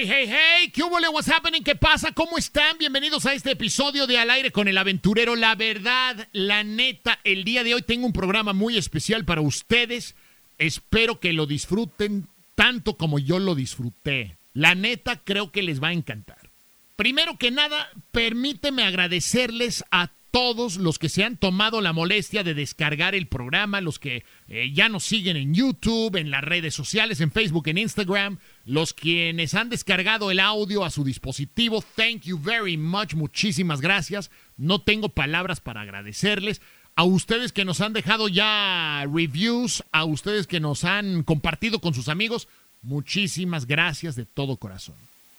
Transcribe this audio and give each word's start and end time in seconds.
Hey, 0.00 0.06
hey, 0.06 0.26
hey, 0.28 0.70
¿qué 0.70 0.84
hubo? 0.84 0.96
What's 1.10 1.28
happening? 1.28 1.64
¿Qué 1.64 1.74
pasa? 1.74 2.12
¿Cómo 2.12 2.38
están? 2.38 2.78
Bienvenidos 2.78 3.26
a 3.26 3.32
este 3.32 3.50
episodio 3.50 4.06
de 4.06 4.16
Al 4.16 4.30
aire 4.30 4.52
con 4.52 4.68
el 4.68 4.78
aventurero. 4.78 5.34
La 5.34 5.56
verdad, 5.56 6.28
la 6.30 6.62
neta, 6.62 7.18
el 7.24 7.42
día 7.42 7.64
de 7.64 7.74
hoy 7.74 7.82
tengo 7.82 8.06
un 8.06 8.12
programa 8.12 8.52
muy 8.52 8.78
especial 8.78 9.24
para 9.24 9.40
ustedes. 9.40 10.14
Espero 10.56 11.18
que 11.18 11.32
lo 11.32 11.46
disfruten 11.46 12.28
tanto 12.54 12.96
como 12.96 13.18
yo 13.18 13.40
lo 13.40 13.56
disfruté. 13.56 14.38
La 14.52 14.76
neta, 14.76 15.16
creo 15.24 15.50
que 15.50 15.62
les 15.62 15.82
va 15.82 15.88
a 15.88 15.94
encantar. 15.94 16.48
Primero 16.94 17.36
que 17.36 17.50
nada, 17.50 17.90
permíteme 18.12 18.84
agradecerles 18.84 19.84
a 19.90 20.12
todos 20.30 20.76
los 20.76 20.98
que 20.98 21.08
se 21.08 21.24
han 21.24 21.36
tomado 21.36 21.80
la 21.80 21.92
molestia 21.92 22.44
de 22.44 22.54
descargar 22.54 23.14
el 23.14 23.28
programa, 23.28 23.80
los 23.80 23.98
que 23.98 24.24
eh, 24.46 24.70
ya 24.72 24.88
nos 24.88 25.04
siguen 25.04 25.36
en 25.36 25.54
YouTube, 25.54 26.16
en 26.16 26.30
las 26.30 26.44
redes 26.44 26.74
sociales, 26.74 27.20
en 27.20 27.32
Facebook, 27.32 27.68
en 27.68 27.78
Instagram, 27.78 28.38
los 28.64 28.92
quienes 28.92 29.54
han 29.54 29.70
descargado 29.70 30.30
el 30.30 30.40
audio 30.40 30.84
a 30.84 30.90
su 30.90 31.04
dispositivo, 31.04 31.82
thank 31.96 32.22
you 32.22 32.38
very 32.38 32.76
much, 32.76 33.14
muchísimas 33.14 33.80
gracias. 33.80 34.30
No 34.56 34.82
tengo 34.82 35.08
palabras 35.08 35.60
para 35.60 35.80
agradecerles. 35.80 36.60
A 36.94 37.04
ustedes 37.04 37.52
que 37.52 37.64
nos 37.64 37.80
han 37.80 37.92
dejado 37.92 38.28
ya 38.28 39.04
reviews, 39.12 39.84
a 39.92 40.04
ustedes 40.04 40.46
que 40.46 40.58
nos 40.58 40.84
han 40.84 41.22
compartido 41.22 41.80
con 41.80 41.94
sus 41.94 42.08
amigos, 42.08 42.48
muchísimas 42.82 43.66
gracias 43.66 44.16
de 44.16 44.26
todo 44.26 44.56
corazón. 44.56 44.96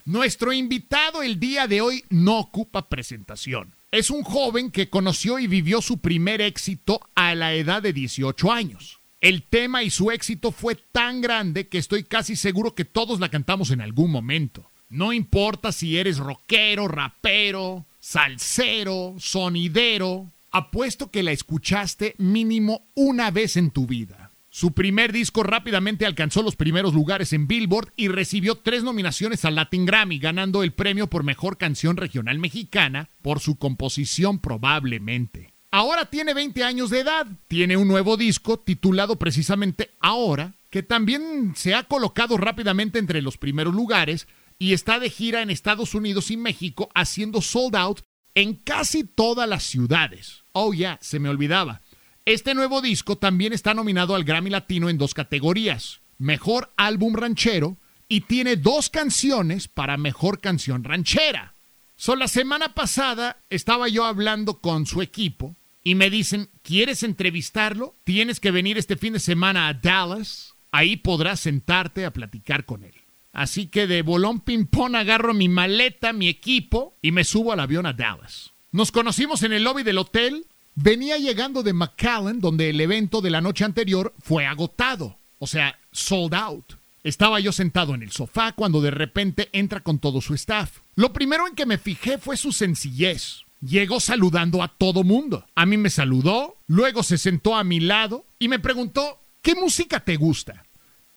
Nuestro 0.10 0.52
invitado 0.54 1.22
el 1.22 1.40
día 1.40 1.68
de 1.68 1.82
hoy 1.82 2.04
no 2.10 2.40
ocupa 2.40 2.90
presentación. 2.90 3.76
Es 3.92 4.10
un 4.10 4.24
joven 4.24 4.72
que 4.72 4.90
conoció 4.90 5.38
y 5.38 5.46
vivió 5.46 5.84
su 5.84 6.00
primer 6.00 6.42
éxito 6.42 7.00
a 7.14 7.36
la 7.36 7.54
edad 7.54 7.84
de 7.84 7.94
18 7.94 8.52
años. 8.52 9.02
El 9.22 9.44
tema 9.44 9.84
y 9.84 9.92
su 9.92 10.10
éxito 10.10 10.52
fue 10.52 10.74
tan 10.74 11.22
grande 11.22 11.68
que 11.68 11.78
estoy 11.78 12.06
casi 12.06 12.36
seguro 12.36 12.74
que 12.74 12.86
todos 12.86 13.20
la 13.20 13.30
cantamos 13.30 13.70
en 13.70 13.82
algún 13.82 14.10
momento. 14.10 14.72
No 14.90 15.14
importa 15.14 15.72
si 15.72 16.00
eres 16.00 16.18
rockero, 16.18 16.88
rapero, 16.88 17.86
salsero, 18.00 19.14
sonidero, 19.20 20.34
apuesto 20.50 21.12
que 21.12 21.22
la 21.22 21.34
escuchaste 21.34 22.16
mínimo 22.18 22.82
una 22.96 23.30
vez 23.30 23.58
en 23.58 23.70
tu 23.70 23.86
vida. 23.86 24.29
Su 24.52 24.74
primer 24.74 25.14
disco 25.14 25.44
rápidamente 25.44 26.08
alcanzó 26.08 26.42
los 26.42 26.56
primeros 26.56 26.96
lugares 26.96 27.34
en 27.34 27.48
Billboard 27.48 27.94
y 27.96 28.08
recibió 28.08 28.56
tres 28.56 28.84
nominaciones 28.84 29.46
al 29.46 29.56
Latin 29.56 29.86
Grammy, 29.86 30.18
ganando 30.18 30.64
el 30.64 30.74
premio 30.74 31.08
por 31.08 31.24
Mejor 31.24 31.58
Canción 31.58 31.98
Regional 31.98 32.40
Mexicana 32.40 33.12
por 33.22 33.40
su 33.40 33.58
composición 33.58 34.40
probablemente. 34.40 35.54
Ahora 35.70 36.06
tiene 36.06 36.34
20 36.34 36.64
años 36.64 36.90
de 36.90 37.02
edad, 37.02 37.28
tiene 37.48 37.78
un 37.78 37.88
nuevo 37.88 38.18
disco 38.18 38.60
titulado 38.60 39.20
precisamente 39.20 39.92
Ahora, 40.00 40.56
que 40.72 40.82
también 40.82 41.54
se 41.56 41.76
ha 41.76 41.84
colocado 41.84 42.36
rápidamente 42.38 42.98
entre 42.98 43.22
los 43.22 43.38
primeros 43.38 43.76
lugares 43.76 44.28
y 44.58 44.74
está 44.74 45.00
de 45.00 45.12
gira 45.12 45.44
en 45.44 45.52
Estados 45.52 45.94
Unidos 45.94 46.32
y 46.32 46.38
México 46.38 46.90
haciendo 46.96 47.42
sold 47.42 47.76
out 47.76 48.02
en 48.34 48.56
casi 48.56 49.04
todas 49.04 49.48
las 49.48 49.64
ciudades. 49.64 50.44
Oh, 50.54 50.74
ya, 50.74 50.98
se 51.02 51.20
me 51.20 51.30
olvidaba. 51.30 51.82
Este 52.30 52.54
nuevo 52.54 52.84
disco 52.84 53.18
también 53.18 53.54
está 53.54 53.74
nominado 53.74 54.14
al 54.14 54.24
Grammy 54.24 54.52
Latino 54.52 54.88
en 54.88 55.00
dos 55.00 55.16
categorías, 55.16 56.02
Mejor 56.20 56.72
Álbum 56.78 57.16
Ranchero 57.16 57.78
y 58.08 58.22
tiene 58.22 58.56
dos 58.56 58.92
canciones 58.92 59.68
para 59.68 59.98
Mejor 59.98 60.40
Canción 60.40 60.84
Ranchera. 60.84 61.56
So, 61.96 62.16
la 62.16 62.28
semana 62.28 62.76
pasada 62.76 63.38
estaba 63.50 63.90
yo 63.90 64.06
hablando 64.06 64.60
con 64.60 64.86
su 64.86 65.02
equipo 65.02 65.56
y 65.84 65.96
me 65.96 66.12
dicen, 66.12 66.52
¿quieres 66.62 67.02
entrevistarlo? 67.02 67.96
Tienes 68.04 68.40
que 68.40 68.52
venir 68.52 68.78
este 68.78 68.96
fin 68.96 69.14
de 69.14 69.20
semana 69.20 69.68
a 69.68 69.74
Dallas. 69.74 70.54
Ahí 70.70 70.98
podrás 70.98 71.40
sentarte 71.40 72.06
a 72.06 72.14
platicar 72.14 72.64
con 72.66 72.84
él. 72.84 72.94
Así 73.34 73.66
que 73.66 73.88
de 73.88 74.04
bolón 74.04 74.42
ping-pong 74.42 74.96
agarro 74.96 75.34
mi 75.34 75.50
maleta, 75.50 76.14
mi 76.14 76.28
equipo 76.28 76.96
y 77.02 77.12
me 77.12 77.24
subo 77.24 77.54
al 77.54 77.60
avión 77.60 77.88
a 77.88 77.94
Dallas. 77.94 78.52
Nos 78.72 78.92
conocimos 78.92 79.42
en 79.42 79.52
el 79.52 79.64
lobby 79.64 79.82
del 79.82 79.98
hotel 79.98 80.46
venía 80.82 81.18
llegando 81.18 81.62
de 81.62 81.74
McAllen, 81.74 82.40
donde 82.40 82.70
el 82.70 82.80
evento 82.80 83.22
de 83.22 83.30
la 83.30 83.42
noche 83.42 83.66
anterior 83.66 84.14
fue 84.20 84.46
agotado, 84.46 85.18
o 85.38 85.48
sea, 85.48 85.78
sold 85.92 86.34
out. 86.34 86.74
Estaba 87.04 87.40
yo 87.40 87.52
sentado 87.52 87.96
en 87.96 88.04
el 88.04 88.12
sofá 88.12 88.54
cuando 88.54 88.82
de 88.82 88.92
repente 88.92 89.50
entra 89.52 89.82
con 89.82 90.00
todo 90.00 90.22
su 90.22 90.34
staff. 90.34 90.80
Lo 90.96 91.14
primero 91.14 91.48
en 91.48 91.56
que 91.56 91.66
me 91.66 91.78
fijé 91.78 92.18
fue 92.18 92.38
su 92.38 92.52
sencillez. 92.52 93.44
Llegó 93.62 94.00
saludando 94.00 94.64
a 94.64 94.70
todo 94.70 95.04
mundo. 95.04 95.46
A 95.56 95.66
mí 95.66 95.78
me 95.78 95.90
saludó, 95.90 96.58
luego 96.68 97.04
se 97.04 97.18
sentó 97.18 97.56
a 97.56 97.64
mi 97.64 97.80
lado 97.80 98.26
y 98.38 98.48
me 98.48 98.60
preguntó, 98.60 99.20
¿qué 99.42 99.56
música 99.56 100.02
te 100.02 100.16
gusta? 100.16 100.66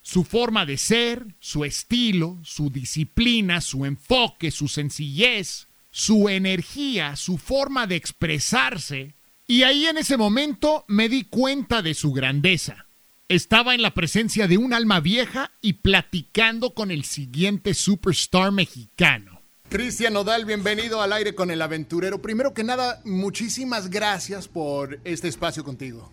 Su 0.03 0.25
forma 0.25 0.67
de 0.67 0.77
ser, 0.77 1.25
su 1.39 1.65
estilo, 1.65 2.39
su 2.43 2.71
disciplina, 2.71 3.61
su 3.61 3.85
enfoque, 3.85 4.51
su 4.51 4.67
sencillez, 4.67 5.69
su 5.93 6.29
energía, 6.29 7.15
su 7.15 7.39
forma 7.39 7.87
de 7.87 7.97
expresarse, 7.97 9.15
y 9.53 9.65
ahí 9.65 9.85
en 9.85 9.99
ese 9.99 10.17
momento 10.17 10.87
me 10.89 11.11
di 11.11 11.25
cuenta 11.25 11.83
de 11.83 11.93
su 11.93 12.15
grandeza. 12.15 12.87
Estaba 13.29 13.75
en 13.75 13.83
la 13.83 13.93
presencia 13.93 14.49
de 14.49 14.57
un 14.57 14.73
alma 14.73 14.99
vieja 15.01 15.51
y 15.61 15.75
platicando 15.75 16.73
con 16.73 16.91
el 16.91 17.05
siguiente 17.05 17.75
superstar 17.75 18.51
mexicano. 18.51 19.43
Cristian 19.69 20.15
Nodal, 20.15 20.47
bienvenido 20.47 21.03
al 21.03 21.13
aire 21.13 21.35
con 21.35 21.51
el 21.51 21.61
aventurero. 21.61 22.23
Primero 22.23 22.55
que 22.55 22.65
nada, 22.65 23.03
muchísimas 23.05 23.91
gracias 23.91 24.49
por 24.49 24.99
este 25.05 25.29
espacio 25.29 25.65
contigo. 25.65 26.11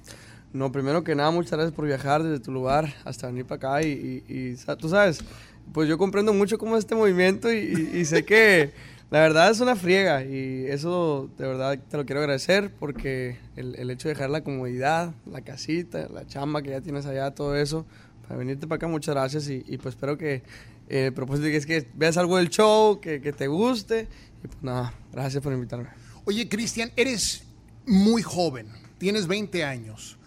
No, 0.52 0.74
primero 0.74 1.06
que 1.06 1.16
nada, 1.16 1.32
muchas 1.32 1.54
gracias 1.54 1.74
por 1.74 1.86
viajar 1.86 2.22
desde 2.22 2.44
tu 2.44 2.52
lugar 2.52 2.94
hasta 3.06 3.28
venir 3.28 3.46
para 3.46 3.78
acá 3.78 3.88
y, 3.88 4.58
tú 4.78 4.90
sabes, 4.90 5.24
pues 5.72 5.88
yo 5.88 5.98
comprendo 5.98 6.34
mucho 6.34 6.58
cómo 6.58 6.76
es 6.76 6.80
este 6.80 6.96
movimiento 6.96 7.50
y 7.54 8.04
sé 8.04 8.26
que 8.26 8.74
la 9.12 9.22
verdad 9.22 9.50
es 9.50 9.59
una 9.59 9.75
friega 9.75 10.24
y 10.24 10.66
eso 10.68 11.31
de 11.38 11.47
verdad 11.47 11.80
te 11.90 11.97
lo 11.97 12.06
quiero 12.06 12.22
agradecer 12.22 12.72
porque 12.72 13.38
el, 13.56 13.90
hecho 13.90 14.08
de 14.08 14.14
dejar 14.14 14.30
la 14.30 14.44
comodidad, 14.44 15.14
la 15.25 15.42
casita, 15.42 16.08
la 16.14 16.28
chamba 16.28 16.62
que 16.62 16.70
ya 16.70 16.81
tienes 16.81 17.08
allá, 17.08 17.31
todo 17.31 17.56
eso, 17.56 17.88
para 18.22 18.38
venirte 18.38 18.68
para 18.68 18.78
acá, 18.78 18.88
muchas 18.88 19.16
gracias 19.16 19.50
y, 19.50 19.62
pues 19.78 19.96
espero 19.96 20.16
que 20.16 20.44
eh, 20.90 21.08
el 21.08 21.14
propósito 21.14 21.48
es 21.48 21.66
que 21.66 21.88
veas 21.96 22.18
algo 22.18 22.38
del 22.38 22.50
show, 22.50 23.00
que, 23.00 23.19
te 23.19 23.48
guste 23.48 24.08
y 24.44 24.48
pues 24.48 24.62
nada, 24.62 24.94
gracias 25.12 25.42
por 25.42 25.53
invitarme. 25.53 25.90
Oye, 26.25 26.48
Cristian, 26.48 26.92
eres 26.96 27.44
muy 27.88 28.22
joven, 28.22 28.68
tienes 29.00 29.25
20 29.25 29.64
años. 29.64 30.18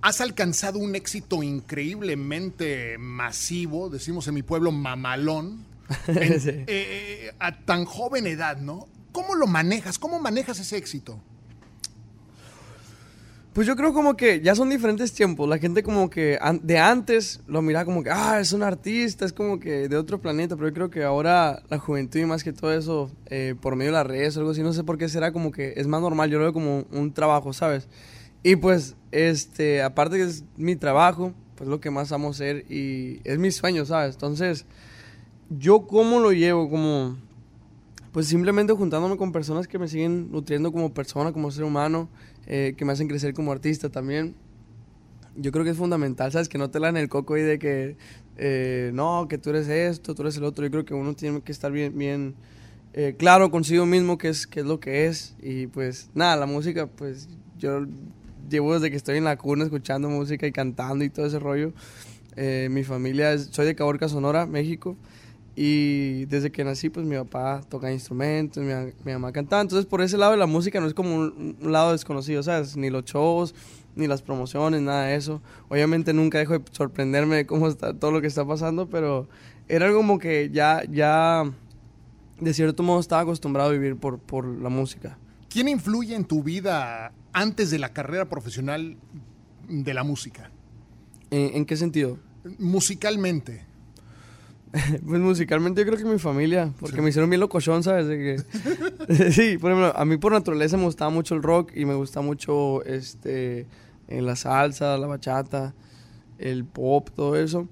Has 0.00 0.22
alcanzado 0.22 0.78
un 0.78 0.94
éxito 0.94 1.42
increíblemente 1.42 2.96
masivo, 2.96 3.90
decimos 3.90 4.26
en 4.28 4.34
mi 4.34 4.42
pueblo 4.42 4.72
mamalón, 4.72 5.66
Eh, 6.08 6.66
eh, 6.68 7.32
a 7.38 7.58
tan 7.64 7.84
joven 7.84 8.26
edad, 8.26 8.58
¿no? 8.58 8.88
¿Cómo 9.12 9.34
lo 9.34 9.46
manejas? 9.46 9.98
¿Cómo 9.98 10.20
manejas 10.20 10.58
ese 10.60 10.76
éxito? 10.76 11.20
Pues 13.58 13.66
yo 13.66 13.74
creo 13.74 13.92
como 13.92 14.16
que 14.16 14.40
ya 14.40 14.54
son 14.54 14.70
diferentes 14.70 15.12
tiempos. 15.12 15.48
La 15.48 15.58
gente 15.58 15.82
como 15.82 16.10
que 16.10 16.38
de 16.62 16.78
antes 16.78 17.40
lo 17.48 17.60
mira 17.60 17.84
como 17.84 18.04
que, 18.04 18.10
ah, 18.10 18.38
es 18.38 18.52
un 18.52 18.62
artista, 18.62 19.24
es 19.24 19.32
como 19.32 19.58
que 19.58 19.88
de 19.88 19.96
otro 19.96 20.20
planeta, 20.20 20.54
pero 20.54 20.68
yo 20.68 20.74
creo 20.74 20.90
que 20.90 21.02
ahora 21.02 21.62
la 21.68 21.78
juventud 21.78 22.20
y 22.20 22.24
más 22.24 22.44
que 22.44 22.52
todo 22.52 22.72
eso, 22.72 23.10
eh, 23.26 23.56
por 23.60 23.74
medio 23.74 23.90
de 23.90 23.96
las 23.96 24.06
redes 24.06 24.36
o 24.36 24.40
algo 24.40 24.52
así, 24.52 24.62
no 24.62 24.72
sé 24.72 24.84
por 24.84 24.96
qué 24.96 25.08
será 25.08 25.32
como 25.32 25.50
que 25.50 25.72
es 25.76 25.88
más 25.88 26.00
normal, 26.00 26.30
yo 26.30 26.38
lo 26.38 26.44
veo 26.44 26.52
como 26.52 26.84
un 26.92 27.12
trabajo, 27.12 27.52
¿sabes? 27.52 27.88
Y 28.44 28.54
pues, 28.54 28.94
este, 29.10 29.82
aparte 29.82 30.18
que 30.18 30.22
es 30.22 30.44
mi 30.56 30.76
trabajo, 30.76 31.32
pues 31.56 31.68
lo 31.68 31.80
que 31.80 31.90
más 31.90 32.12
amo 32.12 32.30
hacer 32.30 32.64
y 32.70 33.20
es 33.24 33.38
mi 33.38 33.50
sueño, 33.50 33.84
¿sabes? 33.84 34.14
Entonces, 34.14 34.66
yo 35.50 35.86
cómo 35.86 36.20
lo 36.20 36.32
llevo, 36.32 36.68
como 36.68 37.16
pues 38.12 38.26
simplemente 38.26 38.72
juntándome 38.72 39.16
con 39.16 39.32
personas 39.32 39.68
que 39.68 39.78
me 39.78 39.86
siguen 39.86 40.30
nutriendo 40.32 40.72
como 40.72 40.92
persona, 40.92 41.32
como 41.32 41.50
ser 41.50 41.64
humano, 41.64 42.08
eh, 42.46 42.74
que 42.76 42.84
me 42.84 42.92
hacen 42.92 43.08
crecer 43.08 43.34
como 43.34 43.52
artista 43.52 43.90
también. 43.90 44.34
Yo 45.36 45.52
creo 45.52 45.64
que 45.64 45.70
es 45.70 45.76
fundamental, 45.76 46.32
¿sabes? 46.32 46.48
Que 46.48 46.58
no 46.58 46.70
te 46.70 46.80
la 46.80 46.88
en 46.88 46.96
el 46.96 47.08
coco 47.08 47.36
y 47.36 47.42
de 47.42 47.58
que, 47.58 47.96
eh, 48.36 48.90
no, 48.92 49.26
que 49.28 49.38
tú 49.38 49.50
eres 49.50 49.68
esto, 49.68 50.14
tú 50.14 50.22
eres 50.22 50.36
el 50.36 50.44
otro. 50.44 50.64
Yo 50.64 50.70
creo 50.70 50.84
que 50.84 50.94
uno 50.94 51.14
tiene 51.14 51.42
que 51.42 51.52
estar 51.52 51.70
bien, 51.70 51.96
bien 51.96 52.34
eh, 52.94 53.14
claro 53.16 53.50
consigo 53.50 53.86
mismo 53.86 54.18
qué 54.18 54.30
es, 54.30 54.46
qué 54.46 54.60
es 54.60 54.66
lo 54.66 54.80
que 54.80 55.06
es. 55.06 55.36
Y 55.40 55.68
pues 55.68 56.10
nada, 56.14 56.34
la 56.36 56.46
música, 56.46 56.88
pues 56.88 57.28
yo 57.56 57.86
llevo 58.50 58.74
desde 58.74 58.90
que 58.90 58.96
estoy 58.96 59.18
en 59.18 59.24
la 59.24 59.36
cuna 59.36 59.64
escuchando 59.64 60.08
música 60.08 60.46
y 60.46 60.50
cantando 60.50 61.04
y 61.04 61.10
todo 61.10 61.26
ese 61.26 61.38
rollo. 61.38 61.72
mi 62.70 62.82
familia, 62.82 63.32
es, 63.32 63.50
soy 63.52 63.66
de 63.66 63.76
Caborca, 63.76 64.08
Sonora, 64.08 64.46
México. 64.46 64.96
Y 65.60 66.26
desde 66.26 66.52
que 66.52 66.62
nací, 66.62 66.88
pues 66.88 67.04
mi 67.04 67.16
papá 67.16 67.62
toca 67.68 67.90
instrumentos, 67.90 68.62
mi, 68.62 69.12
mamá 69.12 69.32
cantaba. 69.32 69.60
Entonces, 69.60 69.86
por 69.86 70.00
ese 70.02 70.16
lado 70.16 70.30
de 70.30 70.38
la 70.38 70.46
música 70.46 70.78
no 70.78 70.86
es 70.86 70.94
como 70.94 71.16
un, 71.16 71.56
lado 71.60 71.90
desconocido, 71.90 72.44
¿sabes? 72.44 72.76
Ni 72.76 72.90
los 72.90 73.04
shows, 73.06 73.56
ni 73.96 74.06
las 74.06 74.22
promociones, 74.22 74.82
nada 74.82 75.06
de 75.06 75.16
eso. 75.16 75.42
Obviamente 75.68 76.12
nunca 76.12 76.38
dejo 76.38 76.60
de 76.60 76.64
sorprenderme 76.70 77.34
de 77.34 77.46
cómo 77.46 77.66
está 77.66 77.92
todo 77.92 78.12
lo 78.12 78.20
que 78.20 78.28
está 78.28 78.46
pasando, 78.46 78.88
pero 78.88 79.28
era 79.66 79.86
algo 79.86 79.98
como 79.98 80.20
que 80.20 80.48
ya, 80.52 80.84
ya, 80.88 81.42
de 82.38 82.54
cierto 82.54 82.84
modo 82.84 83.00
estaba 83.00 83.22
acostumbrado 83.22 83.70
a 83.70 83.72
vivir 83.72 83.96
por, 83.96 84.20
por 84.20 84.46
la 84.46 84.68
música. 84.68 85.18
¿Quién 85.50 85.66
influye 85.66 86.14
en 86.14 86.24
tu 86.24 86.44
vida 86.44 87.12
antes 87.32 87.72
de 87.72 87.80
la 87.80 87.92
carrera 87.92 88.28
profesional 88.28 88.96
de 89.68 89.92
la 89.92 90.04
música? 90.04 90.52
¿En, 91.32 91.56
en 91.56 91.66
qué 91.66 91.76
sentido? 91.76 92.16
Musicalmente. 92.60 93.67
Pues 95.06 95.20
musicalmente 95.20 95.80
yo 95.80 95.86
creo 95.86 95.98
que 95.98 96.04
mi 96.04 96.18
familia, 96.18 96.72
porque 96.80 97.00
me 97.00 97.08
hicieron 97.08 97.30
bien 97.30 97.40
locochón, 97.40 97.82
¿sabes? 97.82 98.06
De 98.06 98.18
que, 98.18 99.32
sí, 99.32 99.58
por 99.58 99.72
ejemplo, 99.72 99.92
a 99.96 100.04
mí 100.04 100.16
por 100.18 100.32
naturaleza 100.32 100.76
me 100.76 100.84
gustaba 100.84 101.10
mucho 101.10 101.34
el 101.34 101.42
rock 101.42 101.72
y 101.74 101.84
me 101.84 101.94
gusta 101.94 102.20
mucho 102.20 102.84
este, 102.84 103.66
en 104.08 104.26
la 104.26 104.36
salsa, 104.36 104.96
la 104.98 105.06
bachata, 105.06 105.74
el 106.38 106.64
pop, 106.64 107.08
todo 107.14 107.36
eso. 107.36 107.68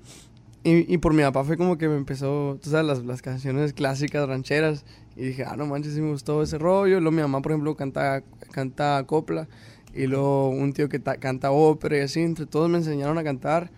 Y, 0.65 0.93
y 0.93 0.99
por 0.99 1.13
mi 1.15 1.23
papá 1.23 1.45
fue 1.45 1.57
como 1.57 1.79
que 1.79 1.89
me 1.89 1.97
empezó, 1.97 2.59
tú 2.63 2.71
sabes, 2.71 2.87
las, 2.87 3.05
las 3.05 3.23
canciones 3.23 3.73
clásicas, 3.73 4.27
rancheras. 4.27 4.85
Y 5.15 5.27
dije, 5.27 5.45
ah, 5.47 5.55
no 5.57 5.67
manches, 5.67 5.95
sí 5.95 6.01
me 6.01 6.11
gustó 6.11 6.43
ese 6.43 6.59
rollo. 6.59 6.99
Luego 7.01 7.13
mi 7.13 7.23
mamá, 7.23 7.41
por 7.41 7.53
ejemplo, 7.53 7.77
canta, 7.77 8.23
canta 8.51 9.03
copla. 9.07 9.49
Y 9.95 10.07
luego 10.09 10.49
un 10.51 10.73
tío 10.73 10.89
que 10.89 10.99
ta- 10.99 11.17
canta 11.19 11.53
ópera 11.53 11.99
y 11.99 12.01
así. 12.01 12.21
Entre 12.21 12.47
todos 12.47 12.69
me 12.69 12.79
enseñaron 12.79 13.17
a 13.17 13.23
cantar. 13.25 13.71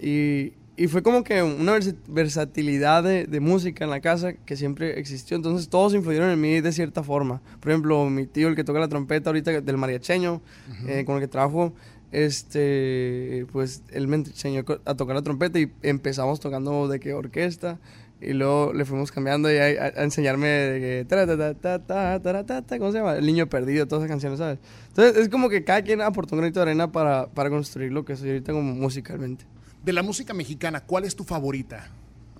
Y, 0.00 0.52
y 0.76 0.88
fue 0.88 1.02
como 1.02 1.24
que 1.24 1.42
una 1.42 1.78
versatilidad 2.08 3.02
de, 3.02 3.26
de 3.26 3.40
música 3.40 3.84
en 3.84 3.90
la 3.90 4.00
casa 4.00 4.34
que 4.34 4.56
siempre 4.56 4.98
existió. 4.98 5.36
Entonces 5.36 5.68
todos 5.68 5.94
influyeron 5.94 6.30
en 6.30 6.40
mí 6.40 6.60
de 6.60 6.72
cierta 6.72 7.02
forma. 7.02 7.40
Por 7.60 7.70
ejemplo, 7.70 8.08
mi 8.10 8.26
tío, 8.26 8.48
el 8.48 8.56
que 8.56 8.64
toca 8.64 8.78
la 8.80 8.88
trompeta 8.88 9.30
ahorita 9.30 9.60
del 9.60 9.76
mariacheño, 9.78 10.42
eh, 10.86 11.04
con 11.06 11.14
el 11.16 11.22
que 11.22 11.28
trabajo, 11.28 11.72
este, 12.12 13.46
pues 13.52 13.82
él 13.90 14.08
me 14.08 14.16
enseñó 14.16 14.64
a 14.84 14.94
tocar 14.94 15.16
la 15.16 15.22
trompeta 15.22 15.58
y 15.58 15.70
empezamos 15.82 16.40
tocando 16.40 16.88
de 16.88 17.00
que 17.00 17.14
orquesta. 17.14 17.78
Y 18.18 18.32
luego 18.32 18.72
le 18.72 18.86
fuimos 18.86 19.12
cambiando 19.12 19.52
y 19.52 19.58
a, 19.58 19.64
a- 19.64 20.02
enseñarme 20.02 20.48
de 20.48 20.80
que... 20.80 21.04
ta, 21.06 21.26
ta, 21.26 22.62
ta, 22.64 22.78
¿Cómo 22.78 22.90
se 22.90 22.98
llama? 22.98 23.14
El 23.16 23.26
niño 23.26 23.46
perdido, 23.46 23.86
todas 23.86 24.04
esas 24.04 24.10
canciones, 24.10 24.38
¿sabes? 24.38 24.58
Entonces 24.88 25.16
es 25.18 25.28
como 25.28 25.50
que 25.50 25.64
cada 25.64 25.82
quien 25.82 26.00
aportó 26.00 26.34
un 26.34 26.40
granito 26.40 26.60
de 26.60 26.62
arena 26.70 26.90
para, 26.90 27.26
para 27.28 27.50
construir 27.50 27.92
lo 27.92 28.06
que 28.06 28.16
soy 28.16 28.30
ahorita 28.30 28.52
como 28.52 28.72
musicalmente. 28.74 29.44
De 29.86 29.92
la 29.92 30.02
música 30.02 30.34
mexicana, 30.34 30.80
¿cuál 30.80 31.04
es 31.04 31.14
tu 31.14 31.22
favorita? 31.22 31.86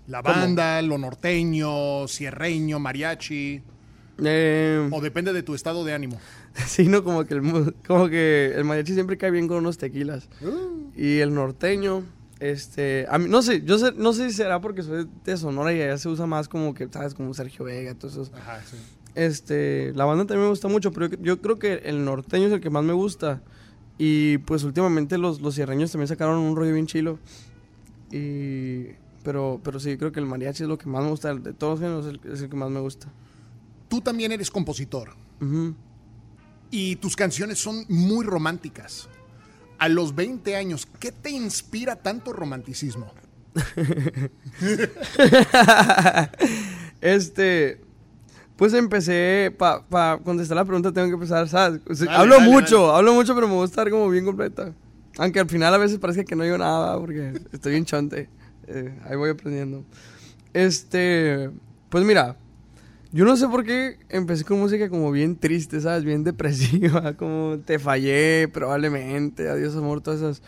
¿La 0.09 0.21
¿Cómo? 0.21 0.35
banda, 0.35 0.83
lo 0.83 0.99
norteño, 0.99 2.09
sierreño, 2.09 2.81
mariachi? 2.81 3.63
Eh, 4.25 4.89
¿O 4.91 5.01
depende 5.01 5.33
de 5.33 5.45
tu 5.45 5.55
estado 5.55 5.85
de 5.85 5.95
ánimo? 5.95 6.19
sí, 6.67 6.89
no, 6.89 7.05
como 7.05 7.25
que, 7.25 7.35
el, 7.35 7.75
como 7.87 8.09
que 8.09 8.53
el 8.53 8.65
mariachi 8.65 8.95
siempre 8.95 9.17
cae 9.17 9.31
bien 9.31 9.47
con 9.47 9.59
unos 9.59 9.79
tequilas. 9.79 10.29
Y 10.97 11.19
el 11.19 11.33
norteño, 11.35 12.03
este, 12.41 13.07
a 13.09 13.17
mí, 13.17 13.29
no 13.29 13.43
sé, 13.43 13.63
yo 13.63 13.79
sé, 13.79 13.93
no 13.93 14.13
sé 14.13 14.29
si 14.29 14.35
será 14.35 14.61
porque 14.61 14.83
soy 14.83 15.09
de 15.25 15.37
Sonora 15.37 15.73
y 15.73 15.81
allá 15.81 15.99
se 15.99 16.09
usa 16.09 16.27
más 16.27 16.49
como 16.49 16.75
que, 16.75 16.89
¿sabes? 16.89 17.15
Como 17.15 17.33
Sergio 17.33 17.65
Vega, 17.65 17.95
todos 17.95 18.15
esos. 18.15 18.33
Ajá, 18.33 18.61
sí. 18.69 18.77
Este, 19.15 19.93
la 19.95 20.05
banda 20.05 20.27
también 20.27 20.47
me 20.47 20.51
gusta 20.51 20.67
mucho, 20.67 20.91
pero 20.91 21.07
yo, 21.07 21.17
yo 21.21 21.41
creo 21.41 21.61
que 21.61 21.75
el 21.85 22.05
norteño 22.05 22.49
es 22.49 22.53
el 22.55 22.61
que 22.61 22.71
más 22.71 22.83
me 22.83 22.93
gusta. 22.93 23.41
Y 23.99 24.39
pues 24.39 24.65
últimamente 24.65 25.19
los, 25.19 25.41
los 25.41 25.55
sierreños 25.55 25.93
también 25.93 26.09
sacaron 26.09 26.39
un 26.39 26.57
rollo 26.57 26.73
bien 26.73 26.87
chilo. 26.87 27.19
Y, 28.13 28.89
pero, 29.23 29.61
pero 29.63 29.81
sí, 29.81 29.97
creo 29.97 30.13
que 30.13 30.21
el 30.21 30.27
mariachi 30.27 30.65
es 30.65 30.69
lo 30.69 30.79
que 30.79 30.89
más 30.89 31.03
me 31.03 31.11
gusta. 31.11 31.35
De 31.35 31.53
todos 31.53 31.79
los 31.79 31.81
géneros 31.81 32.07
es 32.07 32.13
el, 32.13 32.33
es 32.33 32.43
el 32.43 32.51
que 32.51 32.57
más 32.57 32.71
me 32.71 32.81
gusta. 32.81 33.09
Tú 33.89 34.01
también 34.01 34.33
eres 34.33 34.51
compositor 34.51 35.11
y 36.71 36.97
tus 36.97 37.17
canciones 37.17 37.59
son 37.59 37.85
muy 37.89 38.25
románticas. 38.25 39.09
A 39.79 39.89
los 39.89 40.15
20 40.15 40.57
años, 40.57 40.89
¿qué 40.99 41.13
te 41.13 41.31
inspira 41.31 41.97
tanto 41.97 42.33
romanticismo? 42.33 43.13
Este, 47.03 47.83
pues 48.57 48.73
empecé, 48.75 49.55
para 49.57 50.19
contestar 50.19 50.57
la 50.57 50.65
pregunta 50.65 50.93
tengo 50.93 51.09
que 51.09 51.15
empezar, 51.15 51.49
¿sabes? 51.49 51.81
O 51.89 51.95
sea, 51.95 52.07
Dale, 52.07 52.19
hablo 52.19 52.39
dale, 52.39 52.51
mucho, 52.51 52.95
hablo 52.95 53.15
mucho, 53.15 53.35
pero 53.35 53.49
me 53.49 53.55
gusta 53.55 53.83
estar 53.83 53.91
como 53.91 54.09
bien 54.09 54.25
completa. 54.25 54.73
Aunque 55.19 55.41
al 55.41 55.49
final 55.49 55.73
a 55.75 55.79
veces 55.79 55.99
parece 55.99 56.25
que 56.25 56.37
no 56.37 56.45
digo 56.45 56.59
nada 56.59 56.99
porque 56.99 57.33
estoy 57.53 57.73
bien 57.73 57.85
chonte. 57.85 58.29
Eh, 58.67 58.99
ahí 59.05 59.17
voy 59.17 59.31
aprendiendo. 59.31 59.85
Este, 60.53 61.51
pues 61.91 62.05
mira, 62.05 62.37
yo 63.13 63.25
no 63.25 63.37
sé 63.37 63.49
por 63.49 63.65
qué 63.65 63.99
empecé 64.09 64.45
con 64.45 64.59
música 64.59 64.89
como 64.89 65.11
bien 65.11 65.37
triste, 65.37 65.81
¿sabes? 65.81 66.05
Bien 66.05 66.25
depresiva, 66.25 67.15
como 67.17 67.59
Te 67.65 67.79
fallé, 67.79 68.49
probablemente, 68.49 69.49
Adiós 69.49 69.77
amor, 69.77 70.01
todas 70.01 70.21
esas 70.21 70.43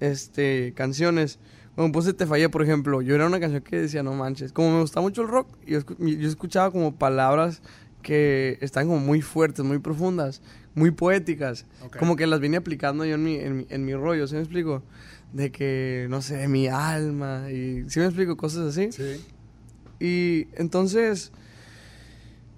este, 0.00 0.72
canciones. 0.76 1.38
Cuando 1.74 1.92
puse 1.92 2.12
Te 2.12 2.26
fallé, 2.26 2.48
por 2.48 2.62
ejemplo, 2.62 3.02
yo 3.02 3.14
era 3.14 3.26
una 3.26 3.40
canción 3.40 3.62
que 3.62 3.80
decía, 3.80 4.02
no 4.02 4.12
manches, 4.14 4.52
como 4.52 4.70
me 4.72 4.80
gusta 4.80 5.00
mucho 5.00 5.22
el 5.22 5.28
rock, 5.28 5.48
yo, 5.66 5.80
escu- 5.80 5.96
yo 6.18 6.28
escuchaba 6.28 6.70
como 6.70 6.94
palabras 6.96 7.62
que 8.02 8.58
están 8.60 8.86
como 8.86 9.00
muy 9.00 9.22
fuertes, 9.22 9.64
muy 9.64 9.78
profundas, 9.78 10.42
muy 10.74 10.90
poéticas, 10.90 11.66
como 11.98 12.16
que 12.16 12.26
las 12.26 12.38
vine 12.40 12.56
aplicando 12.58 13.04
yo 13.04 13.14
en 13.14 13.24
mi, 13.24 13.36
en 13.36 13.56
mi, 13.56 13.66
en 13.70 13.84
mi 13.84 13.94
rollo, 13.94 14.26
¿sí 14.26 14.34
me 14.34 14.40
explico? 14.42 14.82
De 15.32 15.50
que, 15.50 16.06
no 16.10 16.22
sé, 16.22 16.46
mi 16.48 16.68
alma, 16.68 17.50
y 17.50 17.84
¿sí 17.88 17.98
me 18.00 18.06
explico? 18.06 18.36
Cosas 18.36 18.68
así. 18.76 18.92
Sí. 18.92 19.24
Y 20.00 20.48
entonces, 20.60 21.32